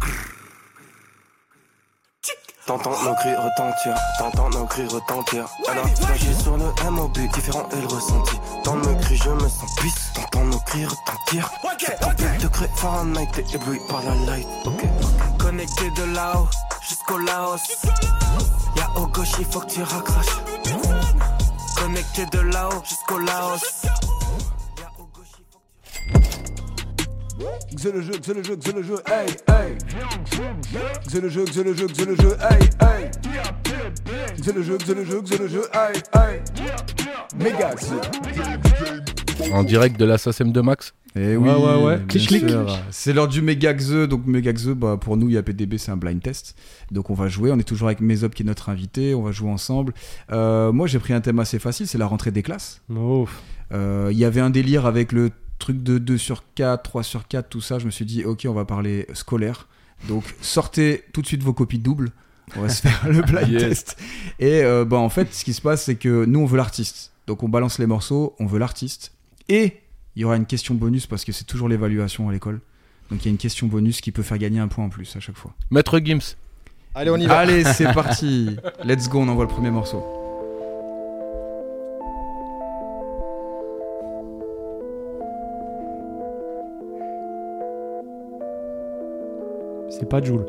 [2.70, 5.48] T'entends nos cris retentir, t'entends nos cris retentir.
[5.68, 8.38] Alors, flashé sur le MOB, différent est le ressenti.
[8.64, 11.50] Dans nos cris, je me sens puisse, t'entends nos cris retentir.
[12.00, 14.48] Tempête de crée, Fahrenheit, t'es ébloui par la light.
[14.66, 14.84] Ok,
[15.50, 16.48] connecté de là-haut
[16.80, 17.62] jusqu'au Laos.
[18.76, 20.38] Y'a au gauche, il faut que tu raccroches.
[21.76, 23.99] Connecté de là-haut jusqu'au Laos.
[27.78, 29.78] C'est le jeu, c'est le jeu, c'est le jeu, hey, hey.
[31.08, 33.12] C'est le jeu, c'est le jeu, c'est le jeu, hey, hey.
[34.44, 36.42] C'est le jeu, c'est le jeu, c'est le jeu, hey, hey.
[37.38, 37.72] Méga
[39.54, 41.98] En direct de la SACEM de Max Et oui, Ouais, ouais, ouais.
[41.98, 42.50] bien Clic, clic.
[42.50, 42.78] sûr.
[42.92, 43.90] C'est l'heure du Megaxe.
[43.92, 46.56] Donc Megaxe, bah, pour nous, IAPDB, c'est un blind test.
[46.92, 47.52] Donc on va jouer.
[47.52, 49.16] On est toujours avec Mesop qui est notre invité.
[49.16, 49.94] On va jouer ensemble.
[50.32, 51.88] Euh, moi, j'ai pris un thème assez facile.
[51.88, 52.82] C'est la rentrée des classes.
[53.72, 55.30] Euh, Il y avait un délire avec le
[55.60, 57.78] truc de 2 sur 4, 3 sur 4, tout ça.
[57.80, 59.68] Je me suis dit, ok, on va parler scolaire.
[60.08, 62.12] Donc sortez tout de suite vos copies doubles.
[62.56, 63.62] On va se faire le blind Yes.
[63.62, 63.98] test.
[64.40, 67.12] Et euh, bah, en fait, ce qui se passe, c'est que nous, on veut l'artiste.
[67.28, 69.12] Donc on balance les morceaux, on veut l'artiste.
[69.50, 69.82] Et
[70.16, 72.60] il y aura une question bonus parce que c'est toujours l'évaluation à l'école.
[73.12, 75.16] Donc il y a une question bonus qui peut faire gagner un point en plus
[75.16, 75.54] à chaque fois.
[75.70, 76.36] Maître Gims.
[76.96, 77.40] Allez, on y va.
[77.40, 78.58] Allez, c'est parti.
[78.84, 80.04] Let's go, on envoie le premier morceau.
[90.00, 90.46] C'est pas Joule.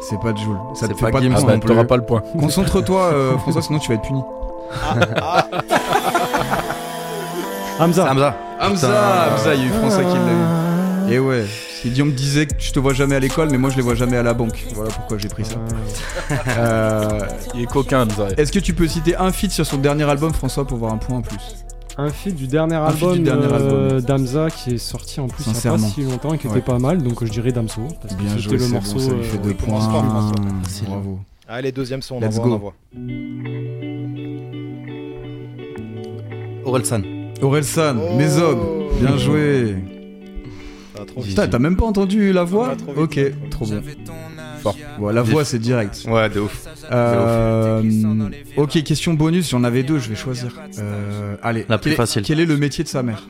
[0.00, 0.56] C'est pas de Joule.
[0.74, 1.68] Ça te fait pas pas, de point plus.
[1.68, 2.22] T'auras pas le point.
[2.38, 4.22] Concentre-toi, euh, François, sinon tu vas être puni.
[7.78, 8.10] Hamza.
[8.10, 8.34] Hamza.
[8.60, 8.88] Hamza.
[9.30, 11.12] Hamza, il y a eu François qui l'a eu.
[11.12, 13.70] Et ouais, Si Guillaume me disait que je te vois jamais à l'école, mais moi
[13.70, 14.66] je les vois jamais à la banque.
[14.74, 15.56] Voilà pourquoi j'ai pris ça.
[16.58, 17.20] Euh,
[17.54, 18.28] Il est coquin, Hamza.
[18.36, 20.98] Est-ce que tu peux citer un feat sur son dernier album, François, pour voir un
[20.98, 21.56] point en plus?
[22.00, 24.00] Un feat du dernier album, du dernier euh, album.
[24.02, 26.58] d'Amza qui est sorti en plus il n'y a pas si longtemps et qui Ouais.
[26.58, 27.80] était pas mal, donc je dirais Damso.
[28.00, 28.98] Parce que Bien c'était joué, le c'est bon, morceau.
[29.00, 29.80] ça lui fait euh, deux points.
[29.80, 30.32] François.
[30.86, 31.18] Bravo.
[31.48, 32.72] Allez, deuxième son, on Let's envoie, go.
[36.64, 37.02] Orelsan.
[37.42, 38.16] Orelsan, Oh.
[38.16, 38.58] Mésob,
[39.00, 39.76] bien joué.
[41.24, 43.18] Putain, t'as même pas entendu la voix Ok,
[43.50, 43.82] trop trop bon.
[44.72, 44.98] Fort.
[44.98, 46.04] Bon, la voix c'est direct.
[46.08, 46.64] Ouais, de ouf.
[46.90, 47.82] Euh,
[48.56, 50.52] ok, question bonus, j'en avais deux, je vais choisir.
[50.78, 52.22] Euh, allez, La plus quel est- facile.
[52.22, 53.22] Quel est le métier de sa mère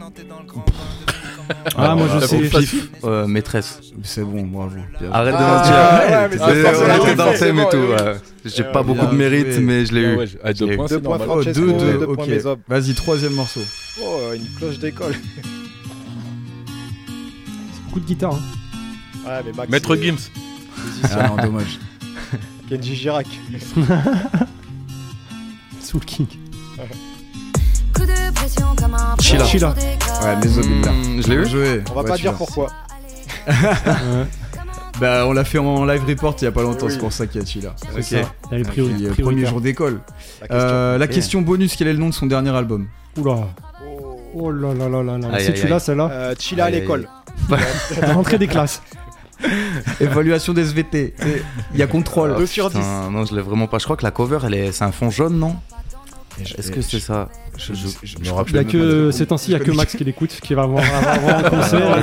[1.76, 2.38] Ah, moi je sais.
[2.40, 3.80] pif, euh, maîtresse.
[4.02, 4.76] C'est bon, bravo.
[5.12, 5.72] Arrête de Ah, mentir.
[5.74, 7.76] ouais, c'est on était fait, dans le c'est thème bon, et tout.
[8.04, 8.14] ouais.
[8.44, 9.60] J'ai Euh, pas beaucoup de mérite, joué.
[9.60, 10.16] mais je l'ai Ah eu.
[10.16, 10.76] ouais, ah, deux eu.
[10.76, 11.38] points, Deux c'est points normal.
[11.40, 12.28] Oh, deux, deux, ok.
[12.68, 13.60] Vas-y, troisième morceau.
[14.02, 15.14] Oh, une cloche d'école.
[17.86, 18.34] Beaucoup de guitare.
[18.34, 18.40] hein.
[19.26, 19.70] Ouais, mais Max.
[19.70, 20.16] Maître Gims.
[21.12, 21.78] Ah non, dommage.
[22.68, 23.26] Kenji Girac.
[25.80, 26.26] Soul King.
[27.94, 29.44] Coup de pression comme un Chila.
[29.46, 29.74] Chila.
[30.22, 30.92] Ouais, l'a.
[30.92, 31.46] Hmm, Je l'ai eu.
[31.46, 31.82] joué.
[31.90, 32.70] On va Ouais, pas dire pourquoi.
[35.00, 36.92] Bah, on l'a fait en live report il y a pas longtemps, Oui.
[36.92, 37.72] c'est pour ça qu'il y a Chila.
[37.78, 38.02] c'est Ok.
[38.02, 38.16] ça.
[38.50, 40.00] Il y a les priori- Puis, euh, premier jour d'école.
[40.40, 40.56] La question.
[40.60, 42.88] Euh, la question bonus, quel est le nom de son dernier album?
[43.16, 43.46] Oula.
[43.86, 44.18] Oh.
[44.34, 45.28] Oh là là là là là.
[45.34, 47.08] Aïe, Si aïe, tu l'as, celle-là, Euh, Chila à Aïe, aïe, l'école.
[48.00, 48.82] la rentrée des classes.
[50.00, 51.14] Évaluation d'SVT.
[51.74, 52.34] Il y a contrôle.
[52.36, 52.76] 2 sur 10.
[52.76, 53.78] Putain, non, je l'ai vraiment pas.
[53.78, 55.56] Je crois que la cover, elle est, c'est un fond jaune, non
[56.40, 59.26] Est-ce que c'est ça Je, je, je- me rappelle Il y a que je- ces
[59.26, 60.82] temps-ci, il y a que Max qui l'écoute, qui va avoir,
[61.28, 62.00] un concert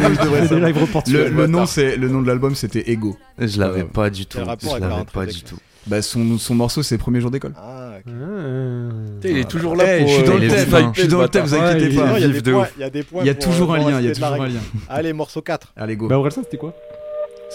[0.50, 1.04] des live reports.
[1.08, 3.18] Le, le nom, c'est le nom de l'album, c'était Ego.
[3.40, 4.38] Je l'avais Euh, pas du tout.
[4.40, 5.58] Je l'avais pas des du tout.
[5.88, 7.54] Bah, son, son morceau, c'est Premier jour d'école.
[7.58, 7.82] Ah.
[8.04, 10.08] Putain, Il est toujours là Eh, pour.
[10.10, 12.18] je suis euh, dans le thème, je suis dans le thème, vous inquiétez pas.
[12.18, 14.60] Il y a des des toujours euh, un lien, il y a toujours un lien.
[14.90, 15.74] Allez, morceau 4.
[15.78, 16.08] Allez, go.
[16.08, 16.74] Bah, Orelsan, c'était quoi?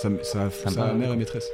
[0.01, 1.51] Sa, sa, sa, Ça mère et maîtresse.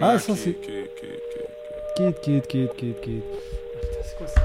[0.00, 0.54] Ah, ça c'est.
[0.54, 3.22] Kid, kid, kid, kid, kid.
[3.22, 4.40] Putain, c'est quoi ça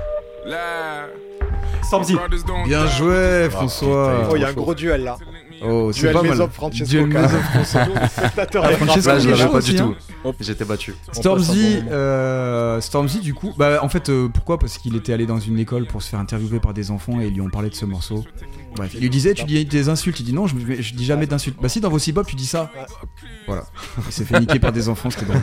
[1.84, 2.18] Stormzy.
[2.66, 4.28] Bien joué, François.
[4.32, 5.18] Oh, il y a un gros duel là.
[5.66, 6.50] Oh, c'est pas mal.
[6.52, 6.86] Francesco.
[6.86, 9.96] Duel les spectateurs, Ah, Francesco, Là, je l'avais pas aussi, du hein.
[10.24, 10.34] tout.
[10.40, 10.94] J'étais battu.
[11.12, 14.60] Stormzy, euh, Stormzy, du coup, bah en fait, euh, pourquoi?
[14.60, 17.28] Parce qu'il était allé dans une école pour se faire interviewer par des enfants et
[17.28, 18.24] ils lui ont parlé de ce morceau.
[18.76, 20.20] Bref, il lui disait, tu dis des insultes.
[20.20, 21.58] Il dit non, je, je dis jamais d'insultes.
[21.62, 22.72] Bah si, dans vos bop tu dis ça.
[23.48, 23.66] Voilà.
[24.06, 25.42] Il s'est fait niquer par des enfants, c'était drôle.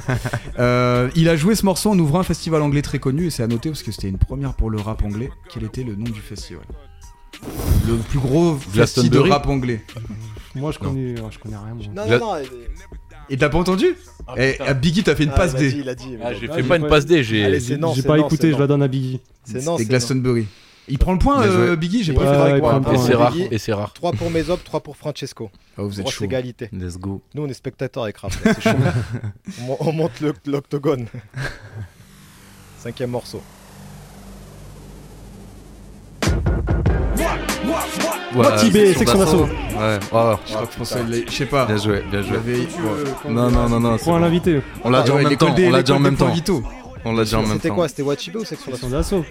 [0.58, 3.42] Euh, il a joué ce morceau en ouvrant un festival anglais très connu et c'est
[3.42, 5.30] à noter parce que c'était une première pour le rap anglais.
[5.52, 6.64] Quel était le nom du festival?
[7.86, 9.84] Le plus gros festival de rap anglais.
[10.54, 11.74] Moi, je connais, je connais rien.
[11.74, 11.84] moi.
[11.94, 12.42] Non, non, non.
[13.28, 13.86] Et t'as pas entendu
[14.36, 15.78] Eh, à Biggie, t'as fait une Ah, passe il a dit, D.
[15.80, 16.16] il a dit.
[16.22, 17.44] Ah, j'ai Ah, fait pas une pas- passe D, j'ai.
[17.44, 17.94] Allez, c'est non.
[17.94, 18.58] J'ai c'est pas non, écouté, c'est je non.
[18.58, 19.20] la donne à Biggie.
[19.44, 19.60] C'est.
[19.60, 19.84] C'était.
[19.84, 20.46] Glastonbury.
[20.88, 21.76] Il prend le point, euh.
[21.76, 22.98] Biggie J'ai Ouais, pas fait un Et point.
[22.98, 23.92] c'est rare, et c'est rare.
[23.92, 25.48] 3 pour Mésob, 3 pour Francesco.
[25.78, 26.24] Oh, vous êtes Grosse chaud.
[26.24, 26.68] égalité.
[26.72, 27.22] Let's go.
[27.34, 28.32] Nous, on est spectateurs avec rap.
[28.44, 28.76] là, C'est chaud.
[29.68, 31.06] on, on monte l'octogone.
[32.80, 33.40] Cinquième morceau.
[38.34, 39.44] Ouais, Motivé, section d'assaut.
[39.44, 39.48] Ouais,
[39.80, 40.36] ouais, ouais.
[40.46, 41.66] Je crois que François, il est- je sais pas.
[41.66, 42.38] Bien joué, bien joué.
[43.28, 43.96] Non, non, non, non.
[43.98, 44.60] Point l'invité.
[44.84, 45.54] On l'a dit en Ouais, même temps.
[45.58, 46.32] On l'a dit en même temps.
[47.04, 47.74] On l'a dit en même C'était temps.
[47.76, 49.24] quoi C'était Wachibé ou Section d'assaut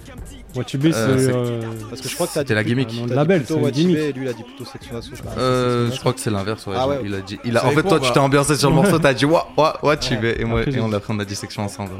[0.56, 0.76] c'est.
[0.98, 2.90] Euh, c'est- euh, Parce que je crois que t'as C'était dit la gimmick.
[3.04, 5.12] Ah le label, c'est et lui, il a dit plutôt Section d'assaut.
[5.14, 5.34] je crois.
[5.38, 6.66] Euh, je crois que c'est l'inverse.
[6.66, 7.00] Ouais, Ah je- ouais.
[7.06, 7.40] il a dit.
[7.46, 8.98] Il a, Vous en fait, quoi, toi, tu t'es ambiancé sur le morceau.
[8.98, 11.20] T'as dit wa wa wa Chibé et moi Après, et j'ai- on l'a pris, on
[11.20, 11.92] a dit section ensemble.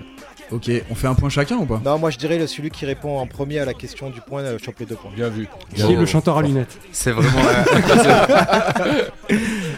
[0.52, 2.86] Ok, on fait un point chacun ou pas Non, moi je dirais le- celui qui
[2.86, 5.12] répond en premier à la question du point euh, chope les deux points.
[5.16, 5.48] Bien vu.
[5.76, 7.30] Qui est le chanteur à lunettes C'est vraiment.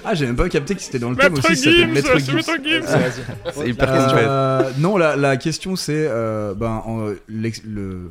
[0.04, 1.56] Ah, j'ai même pas capté que c'était dans le thème aussi.
[1.56, 2.42] ça s'appelle Maître Gims.
[3.54, 3.88] C'est hyper.
[4.18, 6.82] Euh, non, la, la question c'est, euh, ben,
[7.28, 8.10] le-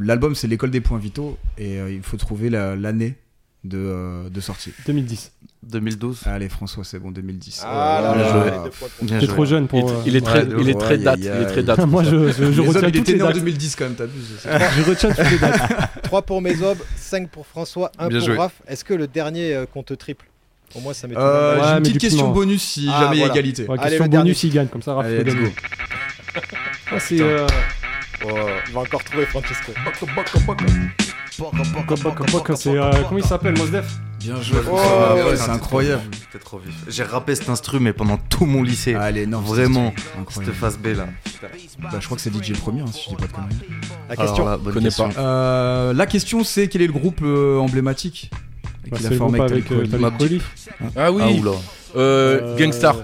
[0.00, 3.14] l'album c'est l'école des points vitaux et euh, il faut trouver la- l'année
[3.68, 4.72] de, euh, de sortie.
[4.86, 5.32] 2010.
[5.62, 6.20] 2012.
[6.26, 7.62] Allez François, c'est bon 2010.
[7.64, 8.14] Ah
[8.78, 9.90] pour- T'es trop jeune Il pour.
[9.90, 11.18] est, euh, il est très, Ouais, il est très date.
[11.20, 11.78] Il est très date.
[11.86, 13.36] Moi, je, je, je retiens toutes les né en dates.
[13.36, 14.38] 2010 quand même, t'abuses.
[14.44, 16.02] Je retiens toutes les dates.
[16.04, 18.36] 3 pour Mésob, 5 pour François, 1 Bien pour.
[18.36, 18.52] Raph.
[18.66, 20.26] Est-ce que le dernier euh, compte triple?
[20.74, 23.22] Au moins, ça le Euh, J'ai une petite question bonus si Ah, jamais il y
[23.24, 23.66] a égalité.
[23.66, 24.68] Question bonus, il gagne.
[24.68, 25.48] Comme ça, Raph Allez, peut let's gagner.
[25.48, 26.40] go.
[26.92, 27.20] Ah, c'est.
[27.20, 27.46] euh,
[28.24, 28.30] Oh,
[28.66, 29.72] il va encore trouver Francesco.
[32.56, 32.76] C'est.
[32.76, 33.86] euh, Comment il s'appelle, Mos Def
[34.18, 34.58] Bien joué.
[34.68, 36.02] Oh, ouais, Ouais, c'est incroyable.
[36.02, 36.74] trop vif, T'es trop vif.
[36.88, 38.94] J'ai rappé cet instru, mais pendant tout mon lycée.
[38.96, 39.92] Allez, non, Vraiment.
[39.96, 40.54] c'est Cette incroyable.
[40.56, 41.06] phase B là.
[41.80, 43.54] Bah, je crois que c'est DJ Premier, hein, si je dis pas de conneries.
[44.08, 44.44] La Alors question.
[44.46, 45.08] là, bonne Connais question.
[45.10, 45.20] pas.
[45.20, 48.30] Euh, la question c'est quel est le groupe euh, emblématique
[48.90, 50.42] Bah, qu'il a formé avec avec Talib euh, Kweli.
[50.96, 51.22] Ah oui.
[51.24, 51.50] Ah.
[51.96, 52.96] Euh, Euh, Gangstar.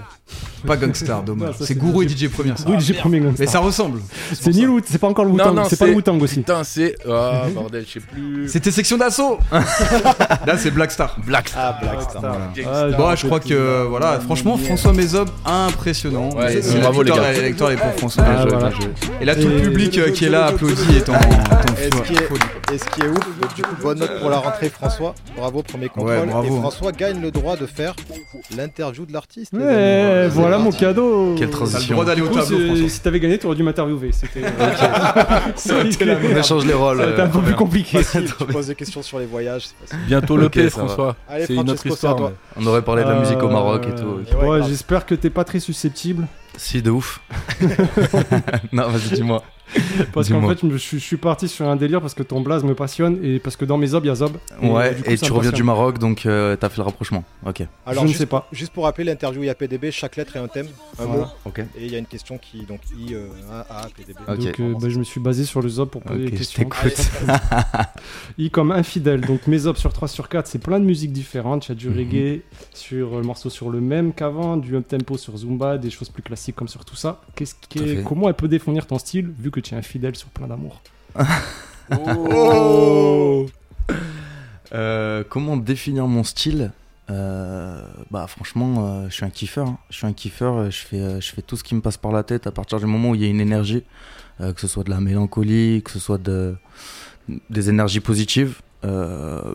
[0.65, 1.55] Pas Gangstar, Non, dommage.
[1.57, 2.51] ça, C'est Gourou et DJ Premier.
[2.51, 3.39] et DJ Premier Gangstar.
[3.39, 3.99] Mais ça ressemble.
[4.33, 6.21] C'est ni le Wu- c'est pas encore le Non, Wu-Tang, non, c'est pas le Wu-Tang
[6.21, 6.35] aussi.
[6.37, 6.95] Putain, c'est.
[7.09, 8.47] Ah, bordel, je sais plus.
[8.49, 11.15] C'était section d'assaut Là, c'est Black Star.
[11.25, 12.21] Black Ah, Black Star.
[12.21, 12.97] Voilà.
[12.97, 16.29] bon, je crois que voilà, franchement, François Mézob, impressionnant.
[16.49, 17.33] C'est- bravo, les gars.
[17.33, 18.23] Est pour François.
[18.27, 18.69] Ah, voilà.
[19.21, 21.89] Et là, tout le public euh, qui est là applaudit est en, est en Et
[21.95, 24.69] ce, qui est, et ce qui est ouf, du coup, bonne note pour la rentrée,
[24.69, 25.15] François.
[25.37, 26.27] Bravo, premier contrôle.
[26.45, 27.95] Et François gagne le droit de faire
[28.55, 29.53] l'interview de l'artiste.
[29.53, 29.63] amis.
[30.57, 31.35] Voilà mon cadeau.
[31.37, 31.87] Quelle T'as transition.
[31.89, 32.89] le droit d'aller au Du coup, tableau, c'est- François.
[32.89, 34.11] si t'avais gagné, t'aurais dû m'interviewer.
[34.11, 34.41] C'était.
[35.87, 37.01] Été la On échange les rôles.
[37.01, 37.97] Été un peu euh, plus compliqué.
[38.03, 39.65] Facile, tu poses des questions sur les voyages.
[40.07, 40.69] Bientôt le P.
[40.69, 41.15] François.
[41.45, 42.31] C'est une autre histoire.
[42.57, 44.05] On aurait parlé de la musique au Maroc et tout.
[44.41, 44.61] Euh, Ouais.
[44.67, 46.27] J'espère que t'es pas très susceptible.
[46.57, 47.21] Si, de ouf.
[48.71, 49.43] non, vas-y, dis-moi.
[50.13, 52.75] Parce qu'en fait, je, je suis parti sur un délire parce que ton blaze me
[52.75, 54.33] passionne et parce que dans mes obs, il y a Zob.
[54.61, 57.23] Ouais, coup, et tu reviens du Maroc, donc euh, t'as fait le rapprochement.
[57.45, 57.63] Ok.
[57.85, 58.47] Alors, Je ne juste, sais pas.
[58.51, 60.67] Juste pour rappeler, l'interview IAPDB, chaque lettre est un thème,
[60.99, 61.21] un Voilà.
[61.23, 61.27] mot.
[61.45, 61.59] Ok.
[61.77, 64.19] Et il y a une question qui, donc I, euh, A, A, PDB.
[64.27, 64.37] Ok.
[64.37, 66.37] Donc, euh, bah, je me suis basé sur le Zob pour poser Ok, des je
[66.37, 66.63] questions.
[66.63, 67.11] t'écoute.
[68.37, 69.21] I comme infidèle.
[69.21, 71.65] Donc mes Zob sur 3 sur 4, c'est plein de musiques différentes.
[71.67, 71.97] Il y a du Mhm.
[71.97, 72.41] reggae
[72.71, 76.09] sur euh, le morceau sur le même qu'avant, du up tempo sur Zumba, des choses
[76.09, 77.21] plus classiques comme sur tout ça.
[77.35, 80.47] Qu'est-ce qui comment elle peut définir ton style vu que tu es infidèle sur plein
[80.47, 80.81] d'amour?
[81.91, 83.45] Oh
[84.73, 86.71] Euh, Comment définir mon style?
[87.11, 89.67] Euh, Bah franchement, euh, je suis un kiffeur.
[89.67, 89.77] hein.
[89.91, 90.71] Je suis un kiffeur.
[90.71, 92.85] Je fais, je fais tout ce qui me passe par la tête à partir du
[92.87, 93.83] moment où il y a une énergie,
[94.39, 96.55] que ce soit de la mélancolie, que ce soit de,
[97.49, 98.61] des énergies positives.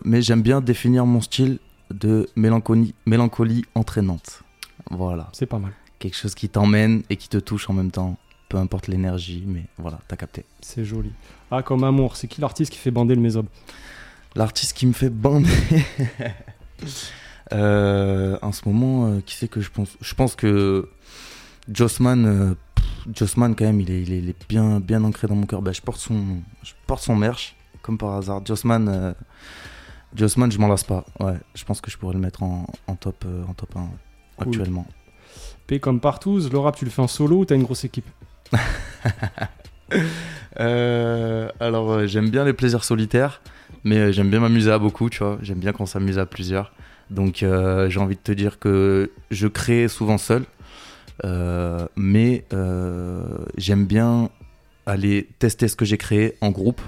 [0.05, 1.59] Mais j'aime bien définir mon style
[1.91, 4.43] de mélancolie, mélancolie entraînante.
[4.89, 5.29] Voilà.
[5.33, 5.73] C'est pas mal.
[6.01, 8.17] Quelque chose qui t'emmène et qui te touche en même temps.
[8.49, 10.45] Peu importe l'énergie, mais voilà, t'as capté.
[10.59, 11.11] C'est joli.
[11.51, 13.45] Ah, comme amour, c'est qui l'artiste qui fait bander le Mésob?
[14.35, 15.47] L'artiste qui me fait bander.
[17.53, 19.97] Euh, en ce moment, euh, qui c'est que je pense?
[19.99, 20.87] Je pense que
[21.69, 25.27] Jossman, euh, pff, Jossman quand même, il est, il est, il est bien, bien ancré
[25.27, 25.61] dans mon cœur.
[25.61, 28.41] Bah, je porte son, je porte son merch, comme par hasard.
[28.45, 29.13] Jossman,
[30.15, 31.03] Jossman, je m'en lasse pas.
[31.19, 33.87] Ouais, je pense que je pourrais le mettre en, en top, en top 1 ouais,
[34.37, 34.47] Cool.
[34.47, 34.87] actuellement.
[35.79, 38.07] Comme partout, le rap, tu le fais en solo ou t'as une grosse équipe
[40.59, 43.41] Euh, alors, euh, j'aime bien les plaisirs solitaires,
[43.83, 45.37] mais euh, j'aime bien m'amuser à beaucoup, tu vois.
[45.41, 46.73] J'aime bien qu'on s'amuse à plusieurs.
[47.09, 50.45] Donc, j'ai envie de te dire que je crée souvent seul,
[51.97, 52.45] mais
[53.57, 54.29] j'aime bien
[54.85, 56.81] aller tester ce que j'ai créé en groupe.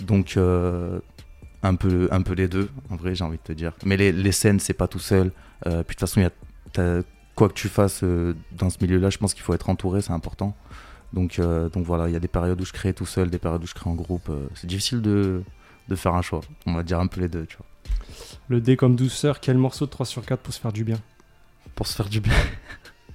[0.00, 3.72] Donc, un, peu, un peu les deux, en vrai, j'ai envie de te dire.
[3.84, 5.30] Mais les, scènes, c'est pas tout seul.
[5.62, 7.02] Puis de toute façon, il y a,
[7.34, 10.12] quoi que tu fasses euh, dans ce milieu-là, je pense qu'il faut être entouré, c'est
[10.12, 10.54] important.
[11.12, 13.38] Donc, euh, donc voilà, il y a des périodes où je crée tout seul, des
[13.38, 14.28] périodes où je crée en groupe.
[14.30, 15.42] euh, c'est difficile de,
[15.88, 16.40] de faire un choix.
[16.66, 17.66] On va dire un peu les deux, tu vois.
[18.48, 20.98] Le D comme douceur, quel morceau de 3 sur 4 pour se faire du bien?
[21.74, 22.34] Pour se faire du bien.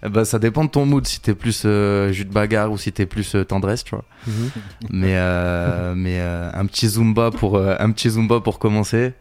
[0.04, 2.78] Eh ben, ça dépend de ton mood, si t'es plus euh, jus de bagarre ou
[2.78, 4.04] si t'es plus euh, tendresse, tu vois.
[4.28, 4.52] Mhm.
[4.92, 9.14] mais euh, mais un petit zumba pour un petit zumba pour commencer.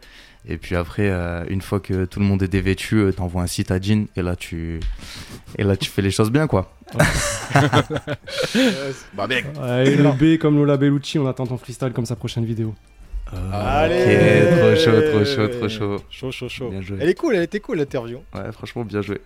[0.47, 3.47] Et puis après, euh, une fois que tout le monde est dévêtu, euh, t'envoies un
[3.47, 4.79] citadine et là tu
[5.57, 6.71] et là tu fais les choses bien, quoi.
[9.13, 9.45] Bah, mec.
[9.59, 12.75] Ouais, et le B comme Lola Bellucci, on attend ton freestyle comme sa prochaine vidéo.
[13.51, 15.97] Allez Ok, trop chaud, trop chaud, trop chaud.
[16.09, 16.69] Chaud, chaud, chaud.
[16.69, 16.97] Bien joué.
[17.01, 18.19] Elle est cool, elle était cool l'interview.
[18.33, 19.19] Ouais, franchement, bien joué.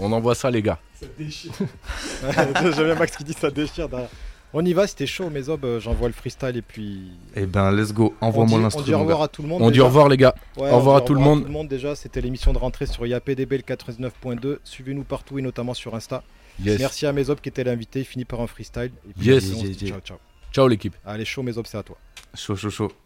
[0.00, 0.78] On envoie ça, les gars.
[0.94, 1.52] Ça déchire.
[2.74, 4.08] J'aime bien Max qui dit ça déchire derrière.
[4.52, 7.12] On y va, c'était chaud, mes ob, euh, j'envoie le freestyle et puis.
[7.36, 8.14] Eh ben, let's go.
[8.20, 8.82] Envoie-moi dit- l'instru.
[8.82, 9.62] On dit au revoir à tout le monde.
[9.62, 10.34] On dit au revoir, les gars.
[10.56, 11.42] Ouais, Au revoir à tout le monde.
[11.42, 14.58] tout le monde déjà, c'était l'émission de rentrée sur IAPDB le 99.2.
[14.64, 16.24] Suivez-nous partout et notamment sur Insta.
[16.62, 16.80] Yes.
[16.80, 18.90] Merci à Mesop qui était l'invité, il finit par un freestyle.
[19.08, 19.44] Et puis, Yes.
[19.50, 19.90] Yes, yes.
[19.90, 20.18] Ciao, ciao.
[20.52, 20.96] Ciao, l'équipe.
[21.06, 21.96] Allez, chaud Mesop, c'est à toi.
[22.34, 22.90] Chaud, chaud, chaud.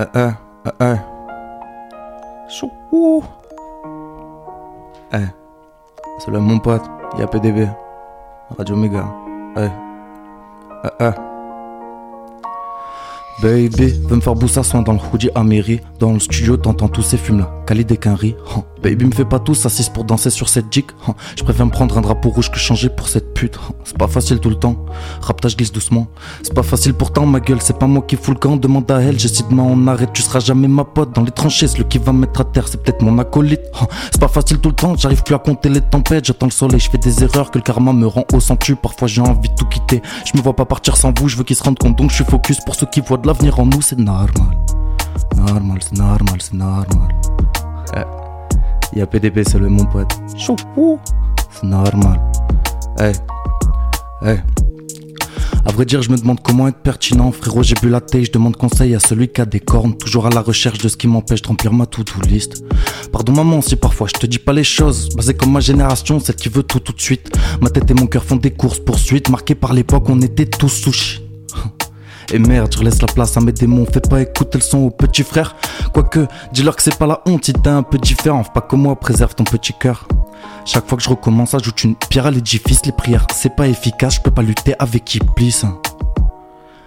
[0.00, 0.30] Euh, euh,
[0.66, 0.96] euh, euh.
[2.48, 3.22] Chaud.
[5.14, 5.18] Ouh.
[5.18, 5.26] Eh,
[6.18, 6.84] c'est là mon pote,
[7.18, 7.68] y'a PDB,
[8.56, 9.04] Radio Méga.
[9.56, 11.33] Eh, euh, euh.
[13.42, 15.80] Baby, veux me faire bousser soin dans le hoodie à mairie.
[15.98, 17.50] Dans le studio, t'entends tous ces fumes là.
[17.66, 17.98] Khalid et.
[18.06, 18.62] Hein.
[18.82, 20.84] Baby, me fais pas tous assise pour danser sur cette jig.
[21.36, 23.58] Je préfère me prendre un drapeau rouge que changer pour cette pute.
[23.84, 24.76] C'est pas facile tout le temps.
[25.22, 26.06] Raptage glisse doucement.
[26.42, 27.58] C'est pas facile pourtant, ma gueule.
[27.60, 28.56] C'est pas moi qui fous le camp.
[28.56, 29.18] Demande à elle.
[29.18, 30.12] J'ai demain on arrête.
[30.12, 31.14] Tu seras jamais ma pote.
[31.14, 32.68] Dans les tranchées, c'est le qui va me mettre à terre.
[32.68, 33.62] C'est peut-être mon acolyte.
[34.12, 34.94] C'est pas facile tout le temps.
[34.96, 36.26] J'arrive plus à compter les tempêtes.
[36.26, 36.78] J'attends le soleil.
[36.78, 38.76] Je fais des erreurs que le karma me rend au sans tu.
[38.76, 40.02] Parfois j'ai envie de tout quitter.
[40.26, 41.28] Je me vois pas partir sans vous.
[41.28, 41.96] Je veux qu'ils se rendent compte.
[41.96, 42.58] Donc je suis focus.
[42.60, 44.56] Pour ceux qui voient l'avenir en nous, c'est normal.
[45.36, 47.08] Normal, c'est normal, c'est normal.
[47.96, 48.98] Eh.
[48.98, 50.12] Y'a PDP, c'est le mon pote.
[50.36, 52.20] C'est normal.
[52.98, 53.12] Hey.
[54.22, 54.38] Hey.
[55.66, 57.32] À vrai dire, je me demande comment être pertinent.
[57.32, 59.96] Frérot, j'ai bu la thé, je demande conseil à celui qui a des cornes.
[59.96, 62.62] Toujours à la recherche de ce qui m'empêche de remplir ma to-do list.
[63.10, 65.08] Pardon maman si parfois je te dis pas les choses.
[65.16, 67.34] Basé comme ma génération, celle qui veut tout tout de suite.
[67.62, 69.30] Ma tête et mon cœur font des courses poursuites.
[69.30, 71.23] Marquées par l'époque, on était tous sushi.
[72.32, 73.86] Et merde, je laisse la place à mes démons.
[73.92, 75.54] Fais pas écouter le son au petit frère.
[75.92, 78.42] Quoique, dis-leur que c'est pas la honte si t'es un peu différent.
[78.44, 80.08] Pas comme moi, préserve ton petit cœur.
[80.64, 82.84] Chaque fois que je recommence, ajoute une pierre à l'édifice.
[82.86, 85.62] Les prières, c'est pas efficace, je peux pas lutter avec Iblis.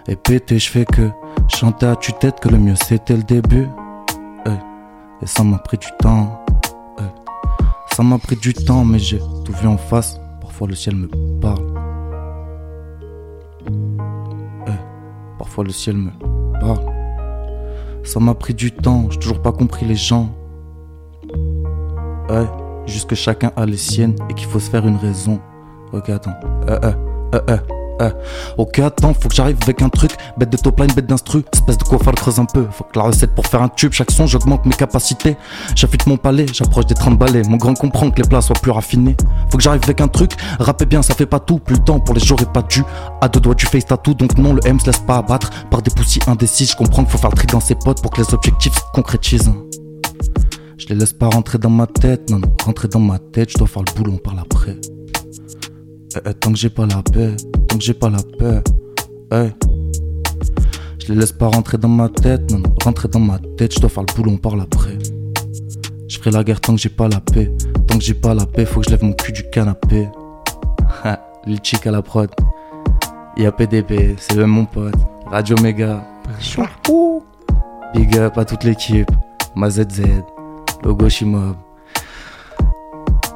[0.08, 1.10] Et pété, je fais que
[1.48, 3.68] chanter à tue-tête que le mieux c'était le début.
[4.46, 4.50] Eh,
[5.24, 6.44] Et ça m'a pris du temps.
[7.00, 7.04] Eh,
[7.96, 10.20] Ça m'a pris du temps, mais j'ai tout vu en face.
[10.42, 11.08] Parfois le ciel me
[11.42, 11.67] parle.
[15.64, 16.12] Le ciel me.
[18.04, 20.30] Ça m'a pris du temps, j'ai toujours pas compris les gens.
[22.30, 22.46] Ouais,
[22.86, 25.40] juste que chacun a les siennes et qu'il faut se faire une raison.
[25.94, 26.36] Ok, attends.
[26.70, 26.92] Euh, euh,
[27.36, 27.58] euh, euh,
[28.02, 28.12] euh.
[28.58, 30.12] Ok, attends, faut que j'arrive avec un truc.
[30.38, 31.44] Bête de top line, bête d'instru.
[31.54, 32.66] Espèce de faire creuse un peu.
[32.72, 35.38] Faut que la recette pour faire un tube, chaque son, j'augmente mes capacités.
[35.76, 37.42] J'affûte mon palais, j'approche des 30 balais.
[37.44, 39.16] Mon grand comprend que les plats soient plus raffinés.
[39.50, 40.32] Faut que j'arrive avec un truc.
[40.60, 41.60] Rapper bien, ça fait pas tout.
[41.60, 42.84] Plus le temps pour les jours est pas dû.
[43.22, 45.82] À deux doigts du face tattoo, donc non, le M se laisse pas abattre par
[45.82, 46.66] des poussis indécis.
[46.66, 48.82] Je comprends qu'il faut faire le tri dans ses potes pour que les objectifs se
[48.94, 49.54] concrétisent.
[50.78, 53.58] Je les laisse pas rentrer dans ma tête, non, non, rentrer dans ma tête, je
[53.58, 54.78] dois faire le boulot, on parle après.
[56.16, 57.36] Eh, eh, tant que j'ai pas la paix,
[57.78, 58.64] tant que j'ai pas la paix,
[59.34, 59.52] eh.
[61.00, 63.80] Je les laisse pas rentrer dans ma tête, non, non, rentrer dans ma tête, je
[63.80, 64.98] dois faire le boulot, on parle après.
[66.08, 67.52] Je ferai la guerre tant que j'ai pas la paix,
[67.88, 70.10] tant que j'ai pas la paix, faut que je lève mon cul du canapé.
[71.46, 72.30] Lil Chic à la prod.
[73.38, 74.96] IAPDB, c'est même mon pote.
[75.28, 76.04] Radio Méga.
[77.94, 79.12] Big up à toute l'équipe.
[79.56, 80.02] Ma ZZ.
[80.84, 81.56] Logo Shimob.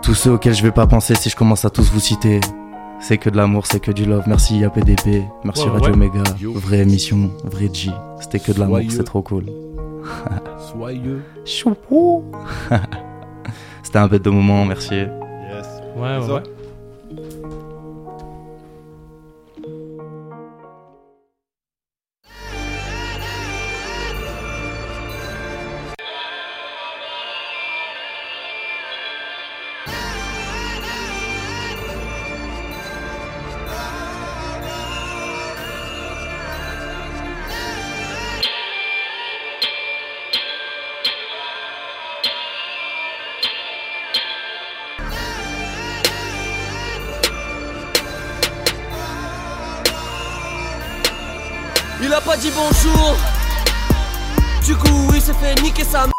[0.01, 2.41] Tous ceux auxquels je vais pas penser si je commence à tous vous citer.
[3.01, 4.23] C'est que de l'amour, c'est que du love.
[4.27, 5.23] Merci IAPDB.
[5.43, 5.97] Merci Ouais, Radio ouais.
[5.97, 6.23] Méga.
[6.39, 6.53] Yo.
[6.53, 7.89] Vraie émission, vrai G.
[8.19, 9.45] C'était que de l'amour, c'est trop cool.
[10.71, 11.21] Soyeux.
[13.83, 14.93] C'était un bête de moment, merci.
[14.95, 15.07] Yes.
[15.97, 16.43] Ouais, ouais,
[55.41, 55.55] ouais.
[55.63, 56.10] Il a